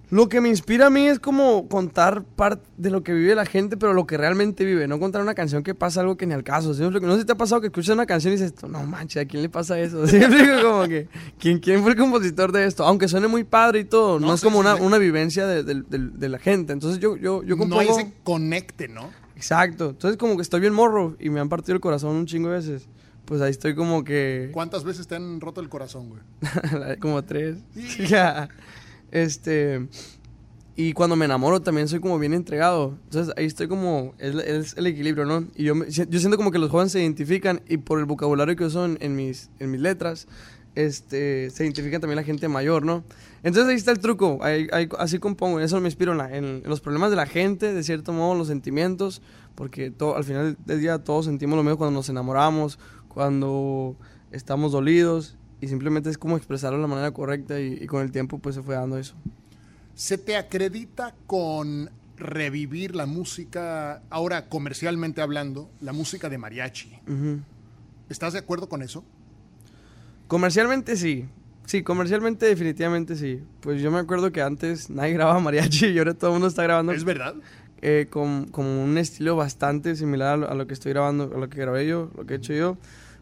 lo 0.09 0.29
que 0.29 0.39
me 0.39 0.47
inspira 0.49 0.87
a 0.87 0.89
mí 0.89 1.05
es 1.07 1.19
como 1.19 1.67
contar 1.67 2.23
parte 2.23 2.65
de 2.77 2.89
lo 2.89 3.03
que 3.03 3.13
vive 3.13 3.35
la 3.35 3.45
gente, 3.45 3.75
pero 3.75 3.93
lo 3.93 4.07
que 4.07 4.15
realmente 4.17 4.63
vive, 4.63 4.87
no 4.87 4.99
contar 4.99 5.21
una 5.21 5.33
canción 5.35 5.63
que 5.63 5.75
pasa 5.75 5.99
algo 6.01 6.15
que 6.15 6.25
ni 6.25 6.33
al 6.33 6.43
caso. 6.43 6.73
¿sí? 6.73 6.81
No 6.81 7.13
sé 7.13 7.19
si 7.19 7.25
te 7.25 7.33
ha 7.33 7.37
pasado 7.37 7.59
que 7.61 7.67
escuchas 7.67 7.93
una 7.93 8.05
canción 8.05 8.33
y 8.33 8.37
dices, 8.37 8.53
no 8.69 8.85
manches, 8.85 9.23
¿a 9.23 9.25
quién 9.27 9.43
le 9.43 9.49
pasa 9.49 9.77
eso? 9.79 10.07
¿Sí 10.07 10.17
me 10.17 10.25
explico? 10.25 10.61
Como 10.71 10.87
que, 10.87 11.07
¿quién, 11.39 11.59
¿quién 11.59 11.81
fue 11.81 11.91
el 11.91 11.97
compositor 11.97 12.51
de 12.51 12.65
esto? 12.65 12.85
Aunque 12.85 13.07
suene 13.07 13.27
muy 13.27 13.43
padre 13.43 13.79
y 13.81 13.85
todo, 13.85 14.19
no, 14.19 14.27
No, 14.27 14.33
es 14.35 14.39
sí, 14.39 14.45
como 14.45 14.57
sí, 14.61 14.67
una, 14.67 14.77
sí. 14.77 14.83
una 14.83 14.97
vivencia 14.97 15.45
de, 15.45 15.63
de- 15.63 15.81
de- 15.81 16.09
de 16.13 16.29
la 16.29 16.39
gente. 16.39 16.71
Entonces 16.73 16.99
yo, 16.99 17.17
yo, 17.17 17.43
yo 17.43 17.57
compongo... 17.57 17.83
No 17.83 17.89
hay 17.89 18.01
ese 18.03 18.13
conecte, 18.23 18.87
¿no? 18.87 19.09
Exacto. 19.35 19.89
Entonces 19.89 20.17
como 20.17 20.35
que 20.37 20.41
estoy 20.41 20.61
bien 20.61 20.73
morro 20.73 21.15
y 21.19 21.29
me 21.29 21.39
han 21.39 21.49
partido 21.49 21.75
el 21.75 21.81
corazón 21.81 22.15
un 22.15 22.25
chingo 22.25 22.49
de 22.49 22.55
veces. 22.55 22.87
Pues 23.25 23.41
ahí 23.41 23.51
estoy 23.51 23.75
como 23.75 24.05
que... 24.05 24.51
¿Cuántas 24.53 24.85
veces 24.85 25.05
te 25.07 25.15
han 25.15 25.41
roto 25.41 25.59
el 25.59 25.67
corazón, 25.67 26.07
güey? 26.09 26.21
como 27.01 27.23
tres. 27.25 27.57
Ya. 28.07 28.47
Este. 29.11 29.87
Y 30.75 30.93
cuando 30.93 31.15
me 31.15 31.25
enamoro 31.25 31.59
también 31.61 31.87
soy 31.87 31.99
como 31.99 32.19
bien 32.19 32.33
entregado. 32.33 32.97
Entonces 33.05 33.33
ahí 33.37 33.45
estoy 33.45 33.67
como. 33.67 34.13
Es, 34.19 34.35
es 34.35 34.77
el 34.77 34.85
equilibrio, 34.87 35.25
¿no? 35.25 35.47
Y 35.55 35.63
yo, 35.63 35.73
yo 35.85 36.19
siento 36.19 36.37
como 36.37 36.51
que 36.51 36.59
los 36.59 36.69
jóvenes 36.69 36.91
se 36.91 37.01
identifican 37.01 37.61
y 37.67 37.77
por 37.77 37.99
el 37.99 38.05
vocabulario 38.05 38.55
que 38.55 38.65
uso 38.65 38.85
en, 38.85 39.15
mis, 39.15 39.49
en 39.59 39.71
mis 39.71 39.81
letras, 39.81 40.27
este, 40.75 41.49
se 41.49 41.63
identifican 41.63 41.99
también 41.99 42.17
la 42.17 42.23
gente 42.23 42.47
mayor, 42.47 42.85
¿no? 42.85 43.03
Entonces 43.41 43.69
ahí 43.71 43.75
está 43.75 43.91
el 43.91 43.97
truco. 43.99 44.37
Ahí- 44.41 44.67
ahí- 44.71 44.87
así 44.99 45.17
compongo. 45.17 45.57
En 45.59 45.65
eso 45.65 45.79
me 45.81 45.87
inspiro 45.87 46.11
en, 46.11 46.17
la- 46.19 46.35
en 46.37 46.61
los 46.65 46.79
problemas 46.81 47.09
de 47.09 47.15
la 47.15 47.25
gente, 47.25 47.73
de 47.73 47.83
cierto 47.83 48.13
modo, 48.13 48.35
los 48.35 48.47
sentimientos. 48.47 49.23
Porque 49.55 49.89
todo, 49.89 50.15
al 50.15 50.23
final 50.23 50.55
del 50.67 50.79
día 50.79 50.99
todos 50.99 51.25
sentimos 51.25 51.57
lo 51.57 51.63
mismo 51.63 51.77
cuando 51.79 51.97
nos 51.97 52.09
enamoramos, 52.09 52.77
cuando 53.07 53.95
estamos 54.31 54.71
dolidos. 54.71 55.35
Y 55.61 55.67
simplemente 55.67 56.09
es 56.09 56.17
como 56.17 56.37
expresarlo 56.37 56.77
de 56.77 56.81
la 56.83 56.87
manera 56.87 57.11
correcta 57.11 57.59
y, 57.59 57.73
y 57.81 57.87
con 57.87 58.01
el 58.03 58.11
tiempo 58.11 58.37
pues 58.39 58.55
se 58.55 58.61
fue 58.61 58.75
dando 58.75 58.97
eso. 58.97 59.15
¿Se 59.95 60.17
te 60.17 60.37
acredita 60.37 61.15
con 61.25 61.89
revivir 62.17 62.95
la 62.95 63.05
música, 63.07 64.01
ahora 64.09 64.47
comercialmente 64.49 65.21
hablando, 65.21 65.69
la 65.81 65.93
música 65.93 66.29
de 66.29 66.37
mariachi? 66.37 66.91
Ujú. 67.07 67.39
¿Estás 68.09 68.33
de 68.33 68.39
acuerdo 68.39 68.69
con 68.69 68.81
eso? 68.83 69.03
Comercialmente 70.27 70.95
sí. 70.95 71.25
Sí, 71.65 71.83
comercialmente 71.83 72.45
definitivamente 72.45 73.15
sí. 73.15 73.41
Pues 73.61 73.81
yo 73.81 73.91
me 73.91 73.99
acuerdo 73.99 74.31
que 74.31 74.41
antes 74.41 74.89
nadie 74.91 75.13
grababa 75.13 75.39
mariachi 75.39 75.87
y 75.87 75.97
ahora 75.97 76.13
todo 76.13 76.29
el 76.29 76.33
mundo 76.33 76.47
está 76.47 76.63
grabando 76.63 76.91
¿Es 76.91 77.03
verdad? 77.03 77.35
eh, 77.81 78.07
con, 78.09 78.45
con 78.47 78.65
un 78.65 78.97
estilo 78.97 79.35
bastante 79.35 79.95
similar 79.95 80.33
a 80.33 80.37
lo, 80.37 80.49
a 80.49 80.55
lo 80.55 80.67
que 80.67 80.73
estoy 80.73 80.93
grabando, 80.93 81.31
a 81.35 81.39
lo 81.39 81.49
que 81.49 81.59
grabé 81.59 81.87
yo, 81.87 82.11
lo 82.15 82.25
que 82.25 82.35
he 82.35 82.37
hecho 82.37 82.53
yo. 82.53 82.77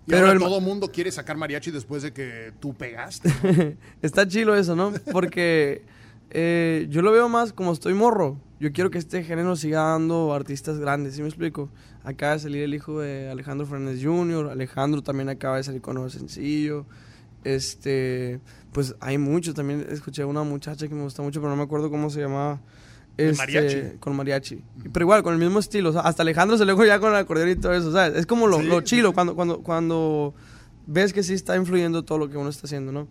Y 0.07 0.11
Pero 0.11 0.27
ahora 0.27 0.33
el 0.33 0.39
todo 0.39 0.61
mundo 0.61 0.91
quiere 0.91 1.11
sacar 1.11 1.35
mariachi 1.35 1.71
después 1.71 2.03
de 2.03 2.13
que 2.13 2.53
tú 2.59 2.73
pegaste. 2.75 3.29
¿no? 3.29 3.73
Está 4.01 4.27
chilo 4.27 4.55
eso, 4.55 4.75
¿no? 4.75 4.93
Porque 5.11 5.83
eh, 6.29 6.87
yo 6.89 7.01
lo 7.01 7.11
veo 7.11 7.27
más 7.27 7.53
como 7.53 7.71
estoy 7.71 7.93
morro. 7.93 8.37
Yo 8.59 8.71
quiero 8.71 8.91
que 8.91 8.97
este 8.97 9.23
género 9.23 9.55
siga 9.55 9.81
dando 9.81 10.33
artistas 10.33 10.79
grandes, 10.79 11.15
¿sí 11.15 11.21
me 11.21 11.27
explico? 11.27 11.69
Acaba 12.03 12.33
de 12.33 12.39
salir 12.39 12.63
el 12.63 12.73
hijo 12.73 12.99
de 12.99 13.29
Alejandro 13.29 13.65
Fernández 13.65 14.03
Jr., 14.03 14.49
Alejandro 14.49 15.01
también 15.01 15.27
acaba 15.29 15.57
de 15.57 15.63
salir 15.63 15.81
con 15.81 15.95
nuevo 15.95 16.09
sencillo. 16.09 16.85
Este, 17.43 18.39
pues 18.71 18.95
hay 18.99 19.17
mucho, 19.17 19.53
también 19.53 19.85
escuché 19.89 20.21
a 20.21 20.27
una 20.27 20.43
muchacha 20.43 20.87
que 20.87 20.95
me 20.95 21.03
gusta 21.03 21.21
mucho, 21.21 21.41
pero 21.41 21.49
no 21.49 21.57
me 21.57 21.63
acuerdo 21.63 21.89
cómo 21.89 22.09
se 22.09 22.21
llamaba. 22.21 22.61
¿De 23.17 23.29
Este, 23.29 23.37
mariachi? 23.37 23.97
Con 23.99 24.15
mariachi. 24.15 24.61
Pero 24.91 25.03
igual, 25.05 25.23
con 25.23 25.33
el 25.33 25.39
mismo 25.39 25.59
estilo. 25.59 25.89
o 25.89 25.93
sea, 25.93 26.01
hasta 26.01 26.23
Alejandro 26.23 26.57
se 26.57 26.65
luego 26.65 26.83
ya 26.85 26.99
con 26.99 27.11
el 27.11 27.15
acordeón 27.17 27.49
y 27.49 27.55
todo 27.55 27.73
eso, 27.73 27.91
¿sabes? 27.91 28.17
Es 28.17 28.25
como 28.25 28.47
lo, 28.47 28.59
Sí, 28.59 28.63
lo 28.67 28.79
sí, 28.79 28.83
chilo 28.85 29.13
cuando, 29.13 29.35
cuando, 29.35 29.59
cuando 29.61 30.33
ves 30.87 31.13
que 31.13 31.23
sí 31.23 31.33
está 31.33 31.55
influyendo 31.55 32.03
todo 32.03 32.17
lo 32.17 32.29
que 32.29 32.37
uno 32.37 32.49
está 32.49 32.67
haciendo, 32.67 32.91
¿no? 32.91 33.07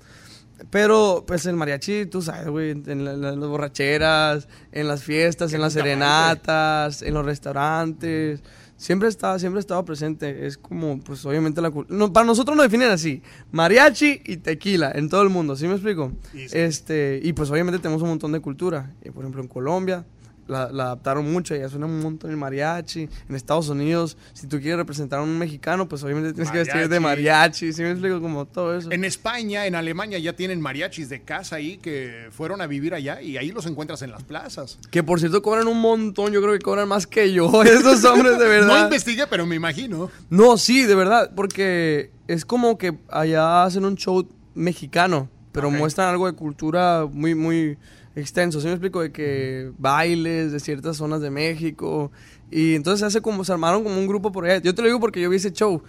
Pero, 0.71 1.25
pues 1.27 1.47
el 1.47 1.57
mariachi, 1.57 2.07
tú 2.07 2.23
sabes, 2.23 2.49
güey, 2.49 2.71
en, 2.71 3.05
la- 3.05 3.15
la- 3.15 3.33
las 3.35 3.49
borracheras, 3.49 4.47
en 4.71 4.87
las 4.87 5.03
fiestas, 5.03 5.53
en 5.53 5.61
las 5.61 5.73
serenatas, 5.73 7.03
en 7.03 7.13
los 7.15 7.25
restaurantes. 7.27 8.41
Siempre 8.77 9.09
está, 9.09 9.39
siempre 9.39 9.59
ha 9.59 9.61
estado 9.61 9.85
presente. 9.85 10.47
Es 10.47 10.59
como, 10.59 11.01
pues 11.01 11.25
obviamente 11.25 11.61
la 11.63 11.73
no, 11.89 12.13
Para 12.13 12.27
nosotros 12.27 12.57
nos 12.57 12.67
definen 12.67 12.91
así: 12.91 13.23
mariachi 13.53 14.23
y 14.25 14.37
tequila 14.39 14.93
en 14.95 15.09
todo 15.09 15.23
el 15.23 15.31
mundo, 15.31 15.57
¿sí 15.57 15.67
me 15.67 15.75
explico? 15.75 16.13
Sí. 16.33 16.47
Este, 16.53 17.21
y 17.23 17.33
pues 17.33 17.51
obviamente 17.51 17.79
tenemos 17.79 18.03
un 18.03 18.09
montón 18.09 18.33
de 18.33 18.41
cultura. 18.41 18.93
Eh, 19.03 19.13
por 19.13 19.23
ejemplo, 19.23 19.43
en 19.43 19.49
Colombia, 19.49 20.05
la, 20.47 20.65
adaptaron 20.65 21.31
mucho, 21.33 21.55
ya 21.55 21.69
suena 21.69 21.87
un 21.87 22.01
montón 22.01 22.31
el 22.31 22.37
mariachi. 22.37 23.09
En 23.29 23.37
Estados 23.37 23.69
Unidos, 23.69 24.17
si 24.33 24.47
tú 24.47 24.61
quieres 24.61 24.79
representar 24.79 25.21
a 25.21 25.23
un 25.23 25.39
mexicano, 25.39 25.89
pues 25.89 26.03
obviamente 26.03 26.33
tienes 26.33 26.51
que 26.51 26.59
vestir 26.59 26.89
de 26.89 27.01
mariachi, 27.01 27.73
¿sí 27.73 27.83
me 27.83 27.91
explico? 27.91 28.21
Como 28.21 28.47
todo 28.47 28.77
eso. 28.77 28.91
En 28.91 29.05
España, 29.05 29.67
en 29.67 29.75
Alemania 29.75 30.19
ya 30.19 30.35
tienen 30.35 30.61
mariachis 30.61 31.09
de 31.09 31.23
casa 31.23 31.57
ahí 31.57 31.79
que 31.79 32.29
fueron 32.31 32.61
a 32.61 32.67
vivir 32.67 32.95
allá 32.95 33.21
y 33.21 33.37
ahí 33.37 33.51
los 33.51 33.67
encuentras 33.67 34.03
en 34.03 34.11
las 34.11 34.23
plazas. 34.23 34.79
Que 34.91 35.03
por 35.03 35.21
cierto 35.21 35.43
cobran 35.43 35.67
un 35.67 35.81
montón, 35.81 36.33
yo 36.33 36.41
creo 36.41 36.53
que 36.53 36.61
cobran 36.61 36.89
más 36.89 37.07
que 37.07 37.33
yo, 37.33 37.63
esos 37.65 38.05
hombres 38.05 38.39
de 38.39 38.49
verdad. 38.49 38.67
no 38.67 38.85
investigué, 38.85 39.27
pero 39.27 39.47
me 39.47 39.57
imagino. 39.57 40.11
No, 40.31 40.57
sí, 40.57 40.85
de 40.85 40.95
verdad, 40.95 41.33
porque 41.35 42.11
es 42.29 42.45
como 42.45 42.79
que 42.79 42.99
allá 43.09 43.65
hacen 43.65 43.85
un 43.85 43.97
show 43.97 44.27
mexicano, 44.55 45.29
pero 45.53 45.71
muestran 45.71 46.09
algo 46.09 46.27
de 46.27 46.33
cultura 46.33 47.07
muy, 47.11 47.35
muy 47.35 47.79
extenso. 48.17 48.61
¿Sí 48.61 48.67
me 48.67 48.73
explico? 48.73 49.01
De 49.01 49.13
que 49.13 49.73
bailes 49.79 50.53
de 50.53 50.61
ciertas 50.61 50.97
zonas 50.97 51.21
de 51.21 51.31
México. 51.31 52.11
Y 52.51 52.75
entonces 52.75 53.01
se 53.01 53.07
hace 53.07 53.21
como, 53.21 53.45
se 53.45 53.53
armaron 53.53 53.83
como 53.83 53.99
un 53.99 54.07
grupo 54.07 54.33
por 54.33 54.45
allá. 54.45 54.61
Yo 54.63 54.75
te 54.75 54.83
lo 54.83 54.89
digo 54.89 55.01
porque 55.01 55.21
yo 55.21 55.31
vi 55.31 55.37
ese 55.37 55.53
show. 55.53 55.83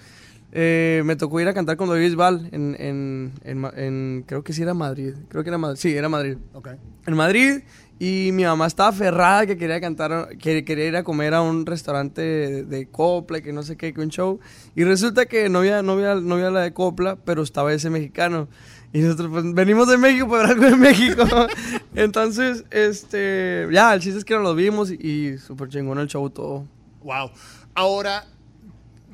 Eh, 0.58 1.01
me 1.03 1.17
tocó 1.17 1.41
ir 1.41 1.48
a 1.50 1.53
cantar 1.53 1.75
con 1.75 1.89
David 1.89 2.15
Val 2.15 2.48
en, 2.53 2.77
en, 2.79 3.34
en, 3.44 4.24
creo 4.25 4.44
que 4.44 4.53
sí 4.53 4.62
era 4.62 4.74
Madrid. 4.74 5.13
Creo 5.27 5.44
que 5.44 5.50
era 5.50 5.58
Madrid. 5.58 5.79
Sí, 5.79 5.94
era 5.94 6.08
Madrid. 6.08 6.38
Okay. 6.53 6.75
En 7.05 7.15
Madrid. 7.15 7.62
Y 7.98 8.32
mi 8.34 8.44
mamá 8.44 8.67
estaba 8.67 8.89
aferrada 8.89 9.46
que 9.46 9.58
quería 9.58 9.79
cantar, 9.79 10.38
que 10.38 10.65
quería 10.65 10.86
ir 10.86 10.96
a 10.98 11.03
comer 11.03 11.34
a 11.34 11.41
un 11.41 11.65
restaurante 11.65 12.22
de, 12.22 12.63
de 12.63 12.88
copla, 12.88 13.39
que 13.41 13.53
no 13.53 13.63
sé 13.63 13.77
qué, 13.77 13.94
que 13.94 14.01
un 14.01 14.10
show. 14.10 14.39
Y 14.75 14.84
resulta 14.84 15.25
que 15.25 15.48
no 15.48 15.60
había, 15.60 15.82
no, 15.82 15.94
había, 15.94 16.15
no 16.15 16.36
había 16.36 16.51
la 16.51 16.62
de 16.62 16.74
copla, 16.74 17.15
pero 17.15 17.41
estaba 17.41 17.74
ese 17.74 17.89
mexicano. 17.89 18.50
Y 18.95 19.01
nosotros 19.01 19.29
pues 19.29 19.53
venimos 19.53 19.89
de 19.89 19.97
México 19.97 20.29
para 20.29 20.47
algo 20.47 20.63
de 20.63 20.77
México. 20.77 21.25
Entonces, 21.95 22.63
este, 22.71 23.67
ya, 23.69 23.93
el 23.93 23.99
chiste 23.99 24.19
es 24.19 24.23
que 24.23 24.35
nos 24.35 24.43
lo 24.43 24.55
vimos 24.55 24.89
y, 24.89 25.37
súper 25.37 25.67
chingón 25.67 25.99
el 25.99 26.07
show 26.07 26.29
todo. 26.29 26.65
Wow. 27.03 27.29
Ahora, 27.73 28.25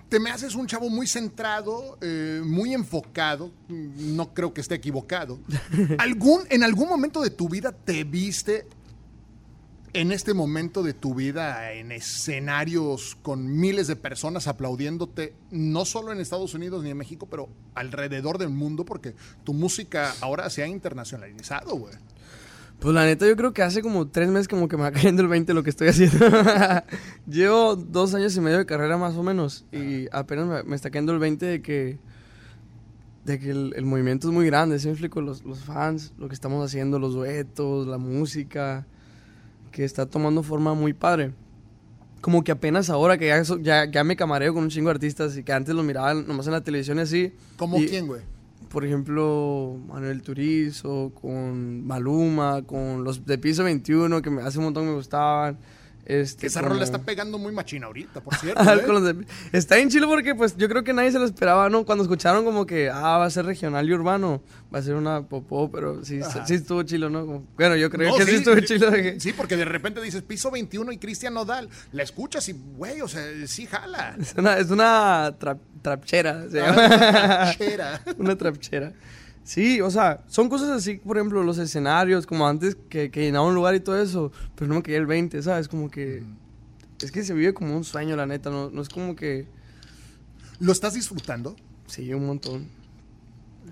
te 0.08 0.20
me 0.20 0.30
haces 0.30 0.54
un 0.54 0.68
chavo 0.68 0.88
muy 0.88 1.08
centrado, 1.08 1.98
eh, 2.00 2.44
muy 2.46 2.76
enfocado. 2.76 3.50
No 3.70 4.32
creo 4.36 4.54
que 4.54 4.62
esté 4.62 4.76
equivocado. 4.76 5.40
¿Algún, 5.98 6.44
¿En 6.52 6.62
algún 6.62 6.88
momento 6.88 7.20
de 7.20 7.32
tu 7.32 7.50
vida 7.50 7.72
te 7.72 8.04
viste 8.04 8.68
en 9.94 10.12
este 10.12 10.34
momento 10.34 10.84
de 10.84 10.94
tu 10.94 11.16
vida 11.16 11.74
en 11.74 11.92
escenarios 11.92 13.18
con 13.22 13.60
miles 13.60 13.88
de 13.88 13.96
personas 13.96 14.48
aplaudiéndote, 14.48 15.34
no 15.52 15.86
solo 15.86 16.12
en 16.12 16.20
Estados 16.20 16.54
Unidos 16.54 16.84
ni 16.84 16.92
en 16.92 16.98
México, 16.98 17.28
pero 17.30 17.50
alrededor 17.76 18.38
del 18.38 18.50
mundo, 18.50 18.86
porque 18.86 19.16
tu 19.44 19.54
música 19.54 20.14
ahora 20.22 20.50
se 20.50 20.64
ha 20.64 20.68
internacionalizado, 20.68 21.76
güey? 21.76 21.94
Pues 22.80 22.96
la 22.96 23.06
neta, 23.06 23.28
yo 23.28 23.36
creo 23.36 23.54
que 23.54 23.62
hace 23.62 23.82
como 23.82 24.08
tres 24.08 24.30
meses 24.30 24.48
como 24.48 24.68
que 24.68 24.76
me 24.76 24.84
va 24.84 24.92
cayendo 24.92 25.22
el 25.22 25.28
20 25.28 25.54
lo 25.54 25.62
que 25.62 25.70
estoy 25.70 25.90
haciendo. 25.90 26.26
Llevo 27.28 27.76
dos 27.76 28.16
años 28.16 28.36
y 28.36 28.42
medio 28.42 28.58
de 28.58 28.66
carrera 28.66 28.98
más 28.98 29.16
o 29.16 29.24
menos 29.24 29.66
y 29.72 30.08
apenas 30.12 30.66
me, 30.66 30.76
está 30.76 30.90
cayendo 30.90 31.12
el 31.12 31.20
20 31.20 31.46
de 31.46 31.62
que, 31.62 32.00
de 33.26 33.40
que 33.40 33.52
el, 33.52 33.86
movimiento 33.86 34.30
es 34.30 34.34
muy 34.34 34.48
grande, 34.48 34.80
¿sí 34.80 34.88
me 34.88 34.94
explico? 34.94 35.22
Los, 35.22 35.44
los 35.44 35.60
fans, 35.60 36.14
lo 36.18 36.28
que 36.28 36.34
estamos 36.34 36.66
haciendo, 36.66 36.98
los 36.98 37.14
duetos, 37.14 37.86
la 37.86 38.00
música 38.00 38.88
que 39.72 39.84
está 39.84 40.06
tomando 40.06 40.44
forma 40.44 40.74
muy 40.74 40.94
padre. 40.94 41.34
Como 42.22 42.44
que 42.44 42.52
apenas 42.52 42.90
ahora 42.90 43.18
que 43.18 43.28
ya, 43.28 43.42
ya, 43.62 43.86
ya, 43.90 44.04
me 44.04 44.16
camareo 44.16 44.54
con 44.54 44.64
un 44.64 44.70
chingo 44.70 44.90
de 44.90 44.96
artistas 44.96 45.36
y 45.38 45.44
que 45.44 45.54
antes 45.54 45.74
lo 45.74 45.82
miraban 45.82 46.28
nomás 46.28 46.46
en 46.46 46.54
la 46.54 46.62
televisión 46.62 47.00
y 47.00 47.02
así. 47.02 47.34
¿Como 47.58 47.78
quién, 47.78 48.06
güey? 48.06 48.22
Por 48.70 48.86
ejemplo, 48.86 49.78
Manuel 49.88 50.22
Turizo, 50.22 51.12
con 51.20 51.86
Maluma, 51.86 52.62
con 52.62 53.04
los 53.04 53.26
de 53.26 53.38
Piso 53.38 53.64
21, 53.64 54.22
que 54.22 54.30
me, 54.30 54.44
hace 54.44 54.60
un 54.60 54.66
montón 54.66 54.86
me 54.86 54.94
gustaban. 54.94 55.58
Este, 56.06 56.48
Esa 56.48 56.62
rola 56.62 56.84
está 56.84 57.00
pegando 57.00 57.38
muy 57.38 57.52
machina 57.52 57.88
ahorita, 57.88 58.22
por 58.22 58.36
cierto. 58.38 59.10
¿eh? 59.10 59.16
está 59.52 59.78
en 59.78 59.90
chilo 59.90 60.08
porque 60.08 60.36
pues 60.36 60.58
yo 60.58 60.68
creo 60.68 60.84
que 60.84 60.94
nadie 60.94 61.12
se 61.12 61.20
lo 61.20 61.26
esperaba, 61.26 61.70
¿no? 61.70 61.86
Cuando 61.86 62.04
escucharon 62.04 62.44
como 62.44 62.66
que, 62.66 62.90
ah, 62.90 63.18
va 63.18 63.26
a 63.26 63.30
ser 63.30 63.46
regional 63.46 63.88
y 63.88 63.94
urbano, 63.94 64.42
va 64.74 64.80
a 64.80 64.82
ser 64.82 64.96
una 64.96 65.22
popó, 65.24 65.72
pero 65.72 66.04
sí, 66.04 66.20
sí 66.46 66.54
estuvo 66.56 66.84
chilo, 66.84 67.10
¿no? 67.10 67.44
bueno, 67.56 67.76
yo 67.76 67.90
creo 67.90 68.16
que 68.16 68.26
sí, 68.26 68.36
estuvo 68.36 68.60
chilo. 68.62 68.92
Sí, 69.20 69.34
porque 69.34 69.56
de 69.56 69.66
repente 69.66 70.02
dices 70.02 70.22
piso 70.24 70.52
21 70.52 70.92
y 70.92 70.98
Cristian 70.98 71.34
Nodal, 71.34 71.70
la 71.92 72.04
escuchas 72.04 72.48
y, 72.50 72.54
güey, 72.54 73.02
o 73.02 73.08
sea, 73.08 73.24
sí 73.46 73.68
jala. 73.68 74.16
Es 74.20 74.34
una, 74.36 74.58
es 74.58 74.70
una 74.70 75.36
trapchera, 75.82 76.50
se 76.50 76.62
ah, 76.62 76.72
Una 76.72 77.56
trapchera. 77.58 78.02
una 78.18 78.36
trapchera. 78.36 78.94
Sí, 79.44 79.82
o 79.82 79.90
sea, 79.90 80.24
son 80.28 80.50
cosas 80.50 80.70
así, 80.70 80.96
por 80.96 81.18
ejemplo, 81.18 81.44
los 81.44 81.58
escenarios, 81.58 82.26
como 82.26 82.48
antes 82.48 82.78
que, 82.90 83.10
que 83.10 83.22
llenaba 83.22 83.48
un 83.48 83.56
lugar 83.56 83.76
y 83.76 83.80
todo 83.80 84.00
eso, 84.00 84.32
pero 84.56 84.68
no 84.68 84.76
me 84.76 84.84
quedé 84.84 84.98
el 84.98 85.06
20, 85.06 85.42
¿sabes? 85.42 85.68
Como 85.68 85.90
que... 85.90 86.24
Es 87.02 87.12
que 87.12 87.24
se 87.24 87.34
vive 87.34 87.54
como 87.54 87.76
un 87.76 87.84
sueño, 87.84 88.16
la 88.16 88.28
neta, 88.28 88.52
no, 88.52 88.70
no 88.70 88.82
es 88.82 88.90
como 88.90 89.16
que... 89.16 89.48
¿Lo 90.60 90.72
estás 90.72 90.94
disfrutando? 90.94 91.56
Sí, 91.88 92.14
un 92.14 92.28
montón. 92.28 92.68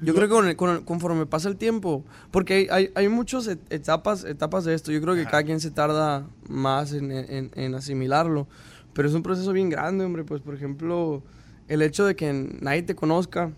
Yo 0.01 0.15
creo 0.15 0.27
que 0.27 0.55
con 0.55 0.83
conforme 0.83 1.25
pasa 1.25 1.49
el 1.49 1.57
tiempo, 1.57 2.03
porque 2.31 2.67
hay, 2.71 2.89
hay, 2.95 3.09
muchas 3.09 3.47
etapas, 3.47 4.23
etapas 4.23 4.63
de 4.63 4.73
esto, 4.73 4.91
yo 4.91 5.01
creo 5.01 5.13
que 5.13 5.25
cada 5.25 5.43
quien 5.43 5.59
se 5.59 5.71
tarda 5.71 6.27
más 6.47 6.93
en, 6.93 7.11
en, 7.11 7.51
en, 7.53 7.75
asimilarlo, 7.75 8.47
pero 8.93 9.09
es 9.09 9.13
un 9.13 9.23
proceso 9.23 9.51
bien 9.51 9.69
grande, 9.69 10.05
hombre, 10.05 10.23
pues 10.23 10.41
por 10.41 10.55
ejemplo, 10.55 11.21
el 11.67 11.81
hecho 11.81 12.05
de 12.05 12.15
que 12.15 12.31
nadie 12.61 12.83
te 12.83 12.95
conozca, 12.95 13.51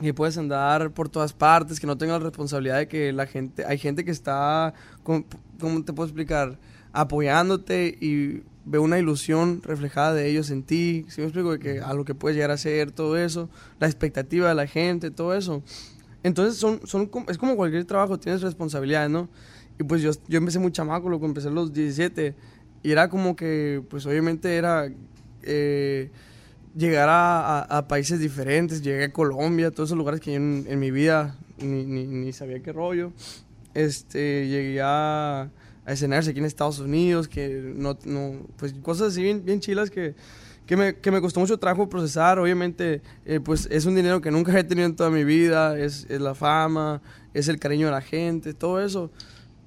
que 0.00 0.14
puedes 0.14 0.38
andar 0.38 0.92
por 0.92 1.08
todas 1.08 1.32
partes, 1.32 1.78
que 1.78 1.86
no 1.86 1.98
tengas 1.98 2.20
la 2.20 2.28
responsabilidad 2.28 2.78
de 2.78 2.88
que 2.88 3.12
la 3.12 3.26
gente, 3.26 3.64
hay 3.64 3.78
gente 3.78 4.04
que 4.04 4.10
está, 4.10 4.74
¿cómo, 5.02 5.24
te 5.84 5.92
puedo 5.92 6.04
explicar? 6.04 6.58
Apoyándote 6.92 7.96
y 8.00 8.42
ve 8.64 8.78
una 8.78 8.98
ilusión 8.98 9.62
reflejada 9.62 10.14
de 10.14 10.28
ellos 10.28 10.50
en 10.50 10.62
ti, 10.62 11.04
¿sí 11.08 11.20
me 11.20 11.26
explico? 11.26 11.52
De 11.52 11.58
que 11.58 11.80
a 11.80 11.92
lo 11.94 12.04
que 12.04 12.14
puedes 12.14 12.36
llegar 12.36 12.50
a 12.50 12.56
ser, 12.56 12.92
todo 12.92 13.16
eso, 13.16 13.50
la 13.78 13.86
expectativa 13.86 14.48
de 14.48 14.54
la 14.54 14.66
gente, 14.66 15.10
todo 15.10 15.34
eso. 15.34 15.62
Entonces 16.22 16.58
son, 16.58 16.80
son, 16.84 17.10
es 17.28 17.38
como 17.38 17.56
cualquier 17.56 17.84
trabajo, 17.84 18.18
tienes 18.18 18.42
responsabilidades, 18.42 19.10
¿no? 19.10 19.28
Y 19.78 19.84
pues 19.84 20.02
yo, 20.02 20.10
yo 20.28 20.38
empecé 20.38 20.58
muy 20.58 20.72
chamaco, 20.72 21.08
lo 21.08 21.24
empecé 21.24 21.48
a 21.48 21.50
los 21.50 21.72
17, 21.72 22.34
y 22.82 22.90
era 22.90 23.08
como 23.08 23.36
que, 23.36 23.82
pues 23.88 24.06
obviamente 24.06 24.56
era... 24.56 24.90
Eh, 25.42 26.10
llegar 26.76 27.08
a, 27.10 27.86
países 27.88 28.20
diferentes, 28.20 28.82
llegué 28.82 29.04
a 29.04 29.12
Colombia, 29.12 29.70
todos 29.70 29.88
esos 29.88 29.98
lugares 29.98 30.20
que 30.20 30.32
yo 30.32 30.36
en, 30.36 30.78
mi 30.78 30.90
vida 30.90 31.36
ni, 31.58 31.84
ni, 31.84 32.32
sabía 32.32 32.60
qué 32.60 32.72
rollo. 32.72 33.12
Este, 33.74 34.48
llegué 34.48 34.80
a, 34.82 35.50
a 35.84 35.92
escenarios 35.92 36.28
aquí 36.28 36.38
en 36.38 36.44
Estados 36.44 36.78
Unidos, 36.78 37.28
que 37.28 37.48
no, 37.76 37.98
no 38.04 38.46
pues 38.56 38.72
cosas 38.74 39.08
así 39.08 39.22
bien, 39.22 39.44
bien 39.44 39.60
chilas 39.60 39.90
que, 39.90 40.14
que, 40.66 40.76
me, 40.76 40.96
que 40.96 41.10
me 41.10 41.20
costó 41.20 41.40
mucho 41.40 41.58
trabajo 41.58 41.88
procesar. 41.88 42.38
Obviamente, 42.38 43.02
eh, 43.24 43.40
pues 43.40 43.66
es 43.70 43.86
un 43.86 43.94
dinero 43.94 44.20
que 44.20 44.30
nunca 44.30 44.56
he 44.58 44.64
tenido 44.64 44.86
en 44.86 44.96
toda 44.96 45.10
mi 45.10 45.24
vida, 45.24 45.78
es, 45.78 46.06
es 46.08 46.20
la 46.20 46.34
fama, 46.34 47.02
es 47.34 47.48
el 47.48 47.58
cariño 47.58 47.86
de 47.86 47.92
la 47.92 48.02
gente, 48.02 48.54
todo 48.54 48.80
eso. 48.80 49.10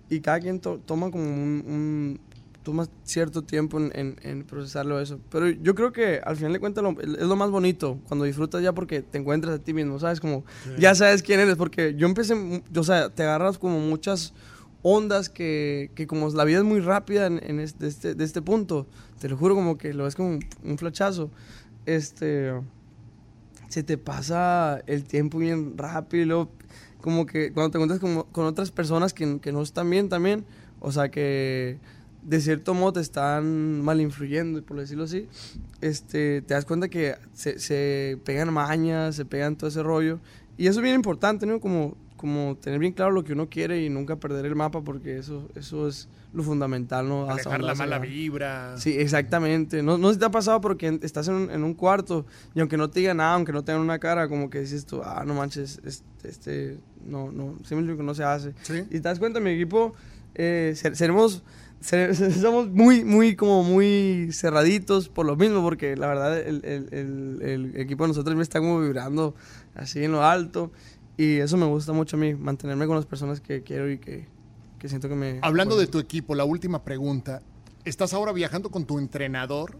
Y 0.09 0.19
cada 0.19 0.39
quien 0.39 0.59
toma 0.59 1.09
como 1.11 1.23
un, 1.23 2.19
toma 2.63 2.87
cierto 3.03 3.43
tiempo 3.43 3.77
en, 3.79 4.15
en, 4.21 4.43
procesarlo 4.43 4.99
eso. 4.99 5.19
Pero 5.29 5.49
yo 5.49 5.75
creo 5.75 5.91
que 5.91 6.21
al 6.23 6.35
final 6.37 6.53
de 6.53 6.59
cuentas 6.59 6.83
es 7.01 7.27
lo 7.27 7.35
más 7.35 7.51
bonito 7.51 7.99
cuando 8.07 8.25
disfrutas 8.25 8.63
ya 8.63 8.73
porque 8.73 9.01
te 9.01 9.17
encuentras 9.17 9.55
a 9.55 9.59
ti 9.59 9.73
mismo, 9.73 9.99
¿sabes? 9.99 10.19
Como 10.19 10.45
ya 10.79 10.95
sabes 10.95 11.21
quién 11.21 11.39
eres, 11.39 11.55
porque 11.55 11.93
yo 11.95 12.07
empecé, 12.07 12.63
o 12.75 12.83
sea, 12.83 13.09
te 13.09 13.23
agarras 13.23 13.57
como 13.57 13.79
muchas 13.79 14.33
ondas 14.81 15.29
que, 15.29 15.91
que 15.95 16.07
como 16.07 16.29
la 16.29 16.43
vida 16.43 16.59
es 16.59 16.63
muy 16.63 16.79
rápida 16.79 17.27
en, 17.27 17.59
este, 17.59 17.87
este, 17.87 18.15
de 18.15 18.23
este 18.23 18.41
punto, 18.41 18.85
te 19.19 19.29
lo 19.29 19.37
juro 19.37 19.55
como 19.55 19.77
que 19.77 19.93
lo 19.93 20.03
ves 20.03 20.15
como 20.15 20.39
un, 20.63 20.77
flachazo, 20.77 21.31
este, 21.85 22.53
se 23.69 23.83
te 23.83 23.97
pasa 23.97 24.81
el 24.85 25.05
tiempo 25.05 25.37
bien 25.37 25.77
rápido, 25.77 26.49
como 27.01 27.25
que 27.25 27.51
cuando 27.51 27.71
te 27.71 27.77
encuentras 27.77 27.99
con, 27.99 28.23
con 28.31 28.45
otras 28.45 28.71
personas 28.71 29.13
que, 29.13 29.39
que 29.39 29.51
no 29.51 29.61
están 29.61 29.89
bien 29.89 30.09
también, 30.09 30.45
o 30.79 30.91
sea 30.91 31.09
que 31.09 31.79
de 32.23 32.41
cierto 32.41 32.73
modo 32.73 32.93
te 32.93 33.01
están 33.01 33.81
mal 33.81 33.99
influyendo, 33.99 34.61
por 34.63 34.79
decirlo 34.79 35.03
así, 35.03 35.27
este, 35.81 36.41
te 36.41 36.53
das 36.53 36.65
cuenta 36.65 36.87
que 36.87 37.15
se, 37.33 37.59
se, 37.59 38.17
pegan 38.23 38.53
mañas, 38.53 39.15
se 39.15 39.25
pegan 39.25 39.55
todo 39.55 39.69
ese 39.69 39.83
rollo. 39.83 40.19
Y 40.57 40.67
eso 40.67 40.79
es 40.79 40.83
bien 40.83 40.95
importante, 40.95 41.45
¿no? 41.45 41.59
Como, 41.59 41.97
como 42.15 42.55
tener 42.55 42.79
bien 42.79 42.93
claro 42.93 43.11
lo 43.11 43.23
que 43.23 43.33
uno 43.33 43.49
quiere 43.49 43.83
y 43.83 43.89
nunca 43.89 44.15
perder 44.15 44.45
el 44.45 44.55
mapa, 44.55 44.81
porque 44.81 45.17
eso, 45.17 45.49
eso 45.55 45.87
es 45.87 46.07
lo 46.33 46.43
fundamental, 46.43 47.07
¿no? 47.07 47.29
Alejar 47.29 47.61
la 47.61 47.75
mala 47.75 47.99
vibra. 47.99 48.77
Sí, 48.77 48.97
exactamente. 48.97 49.83
No, 49.83 49.97
no 49.97 50.11
se 50.11 50.19
te 50.19 50.25
ha 50.25 50.31
pasado 50.31 50.61
porque 50.61 50.99
estás 51.01 51.27
en 51.27 51.35
un, 51.35 51.51
en 51.51 51.63
un, 51.63 51.73
cuarto 51.73 52.25
y 52.55 52.59
aunque 52.59 52.77
no 52.77 52.89
te 52.89 53.01
diga 53.01 53.13
nada, 53.13 53.35
aunque 53.35 53.51
no 53.51 53.63
tengan 53.63 53.81
una 53.81 53.99
cara, 53.99 54.27
como 54.27 54.49
que 54.49 54.61
dices 54.61 54.85
tú, 54.85 55.01
ah, 55.03 55.23
no 55.25 55.35
manches, 55.35 55.79
este, 55.83 56.29
este 56.29 56.79
no, 57.05 57.31
no, 57.31 57.57
simplemente 57.63 58.01
no 58.01 58.15
se 58.15 58.23
hace. 58.23 58.53
Y 58.89 58.99
te 58.99 59.01
das 59.01 59.19
cuenta, 59.19 59.39
mi 59.39 59.51
equipo, 59.51 59.93
eh, 60.33 60.73
seremos 60.75 61.43
somos 61.83 62.69
muy, 62.69 63.03
muy, 63.03 63.35
como 63.35 63.63
muy 63.63 64.29
cerraditos 64.31 65.09
por 65.09 65.25
lo 65.25 65.35
mismo, 65.35 65.61
porque 65.61 65.95
la 65.95 66.07
verdad 66.07 66.39
el, 66.39 66.63
el, 66.63 67.39
el, 67.41 67.75
equipo 67.75 68.05
de 68.05 68.09
nosotros 68.09 68.35
me 68.35 68.43
está 68.43 68.59
como 68.59 68.79
vibrando 68.79 69.35
así 69.75 70.03
en 70.03 70.13
lo 70.13 70.23
alto 70.23 70.71
y 71.17 71.37
eso 71.37 71.57
me 71.57 71.65
gusta 71.65 71.93
mucho 71.93 72.15
a 72.15 72.19
mí, 72.19 72.33
mantenerme 72.33 72.87
con 72.87 72.95
las 72.95 73.05
personas 73.05 73.41
que 73.41 73.63
quiero 73.63 73.91
y 73.91 73.97
que, 73.97 74.25
que 74.79 74.89
siento 74.89 75.09
que 75.09 75.15
me... 75.15 75.39
Hablando 75.41 75.77
de 75.77 75.87
tu 75.87 75.99
equipo, 75.99 76.35
la 76.35 76.45
última 76.45 76.83
pregunta, 76.83 77.41
estás 77.85 78.13
ahora 78.13 78.31
viajando 78.31 78.69
con 78.69 78.85
tu 78.85 78.97
entrenador. 78.97 79.77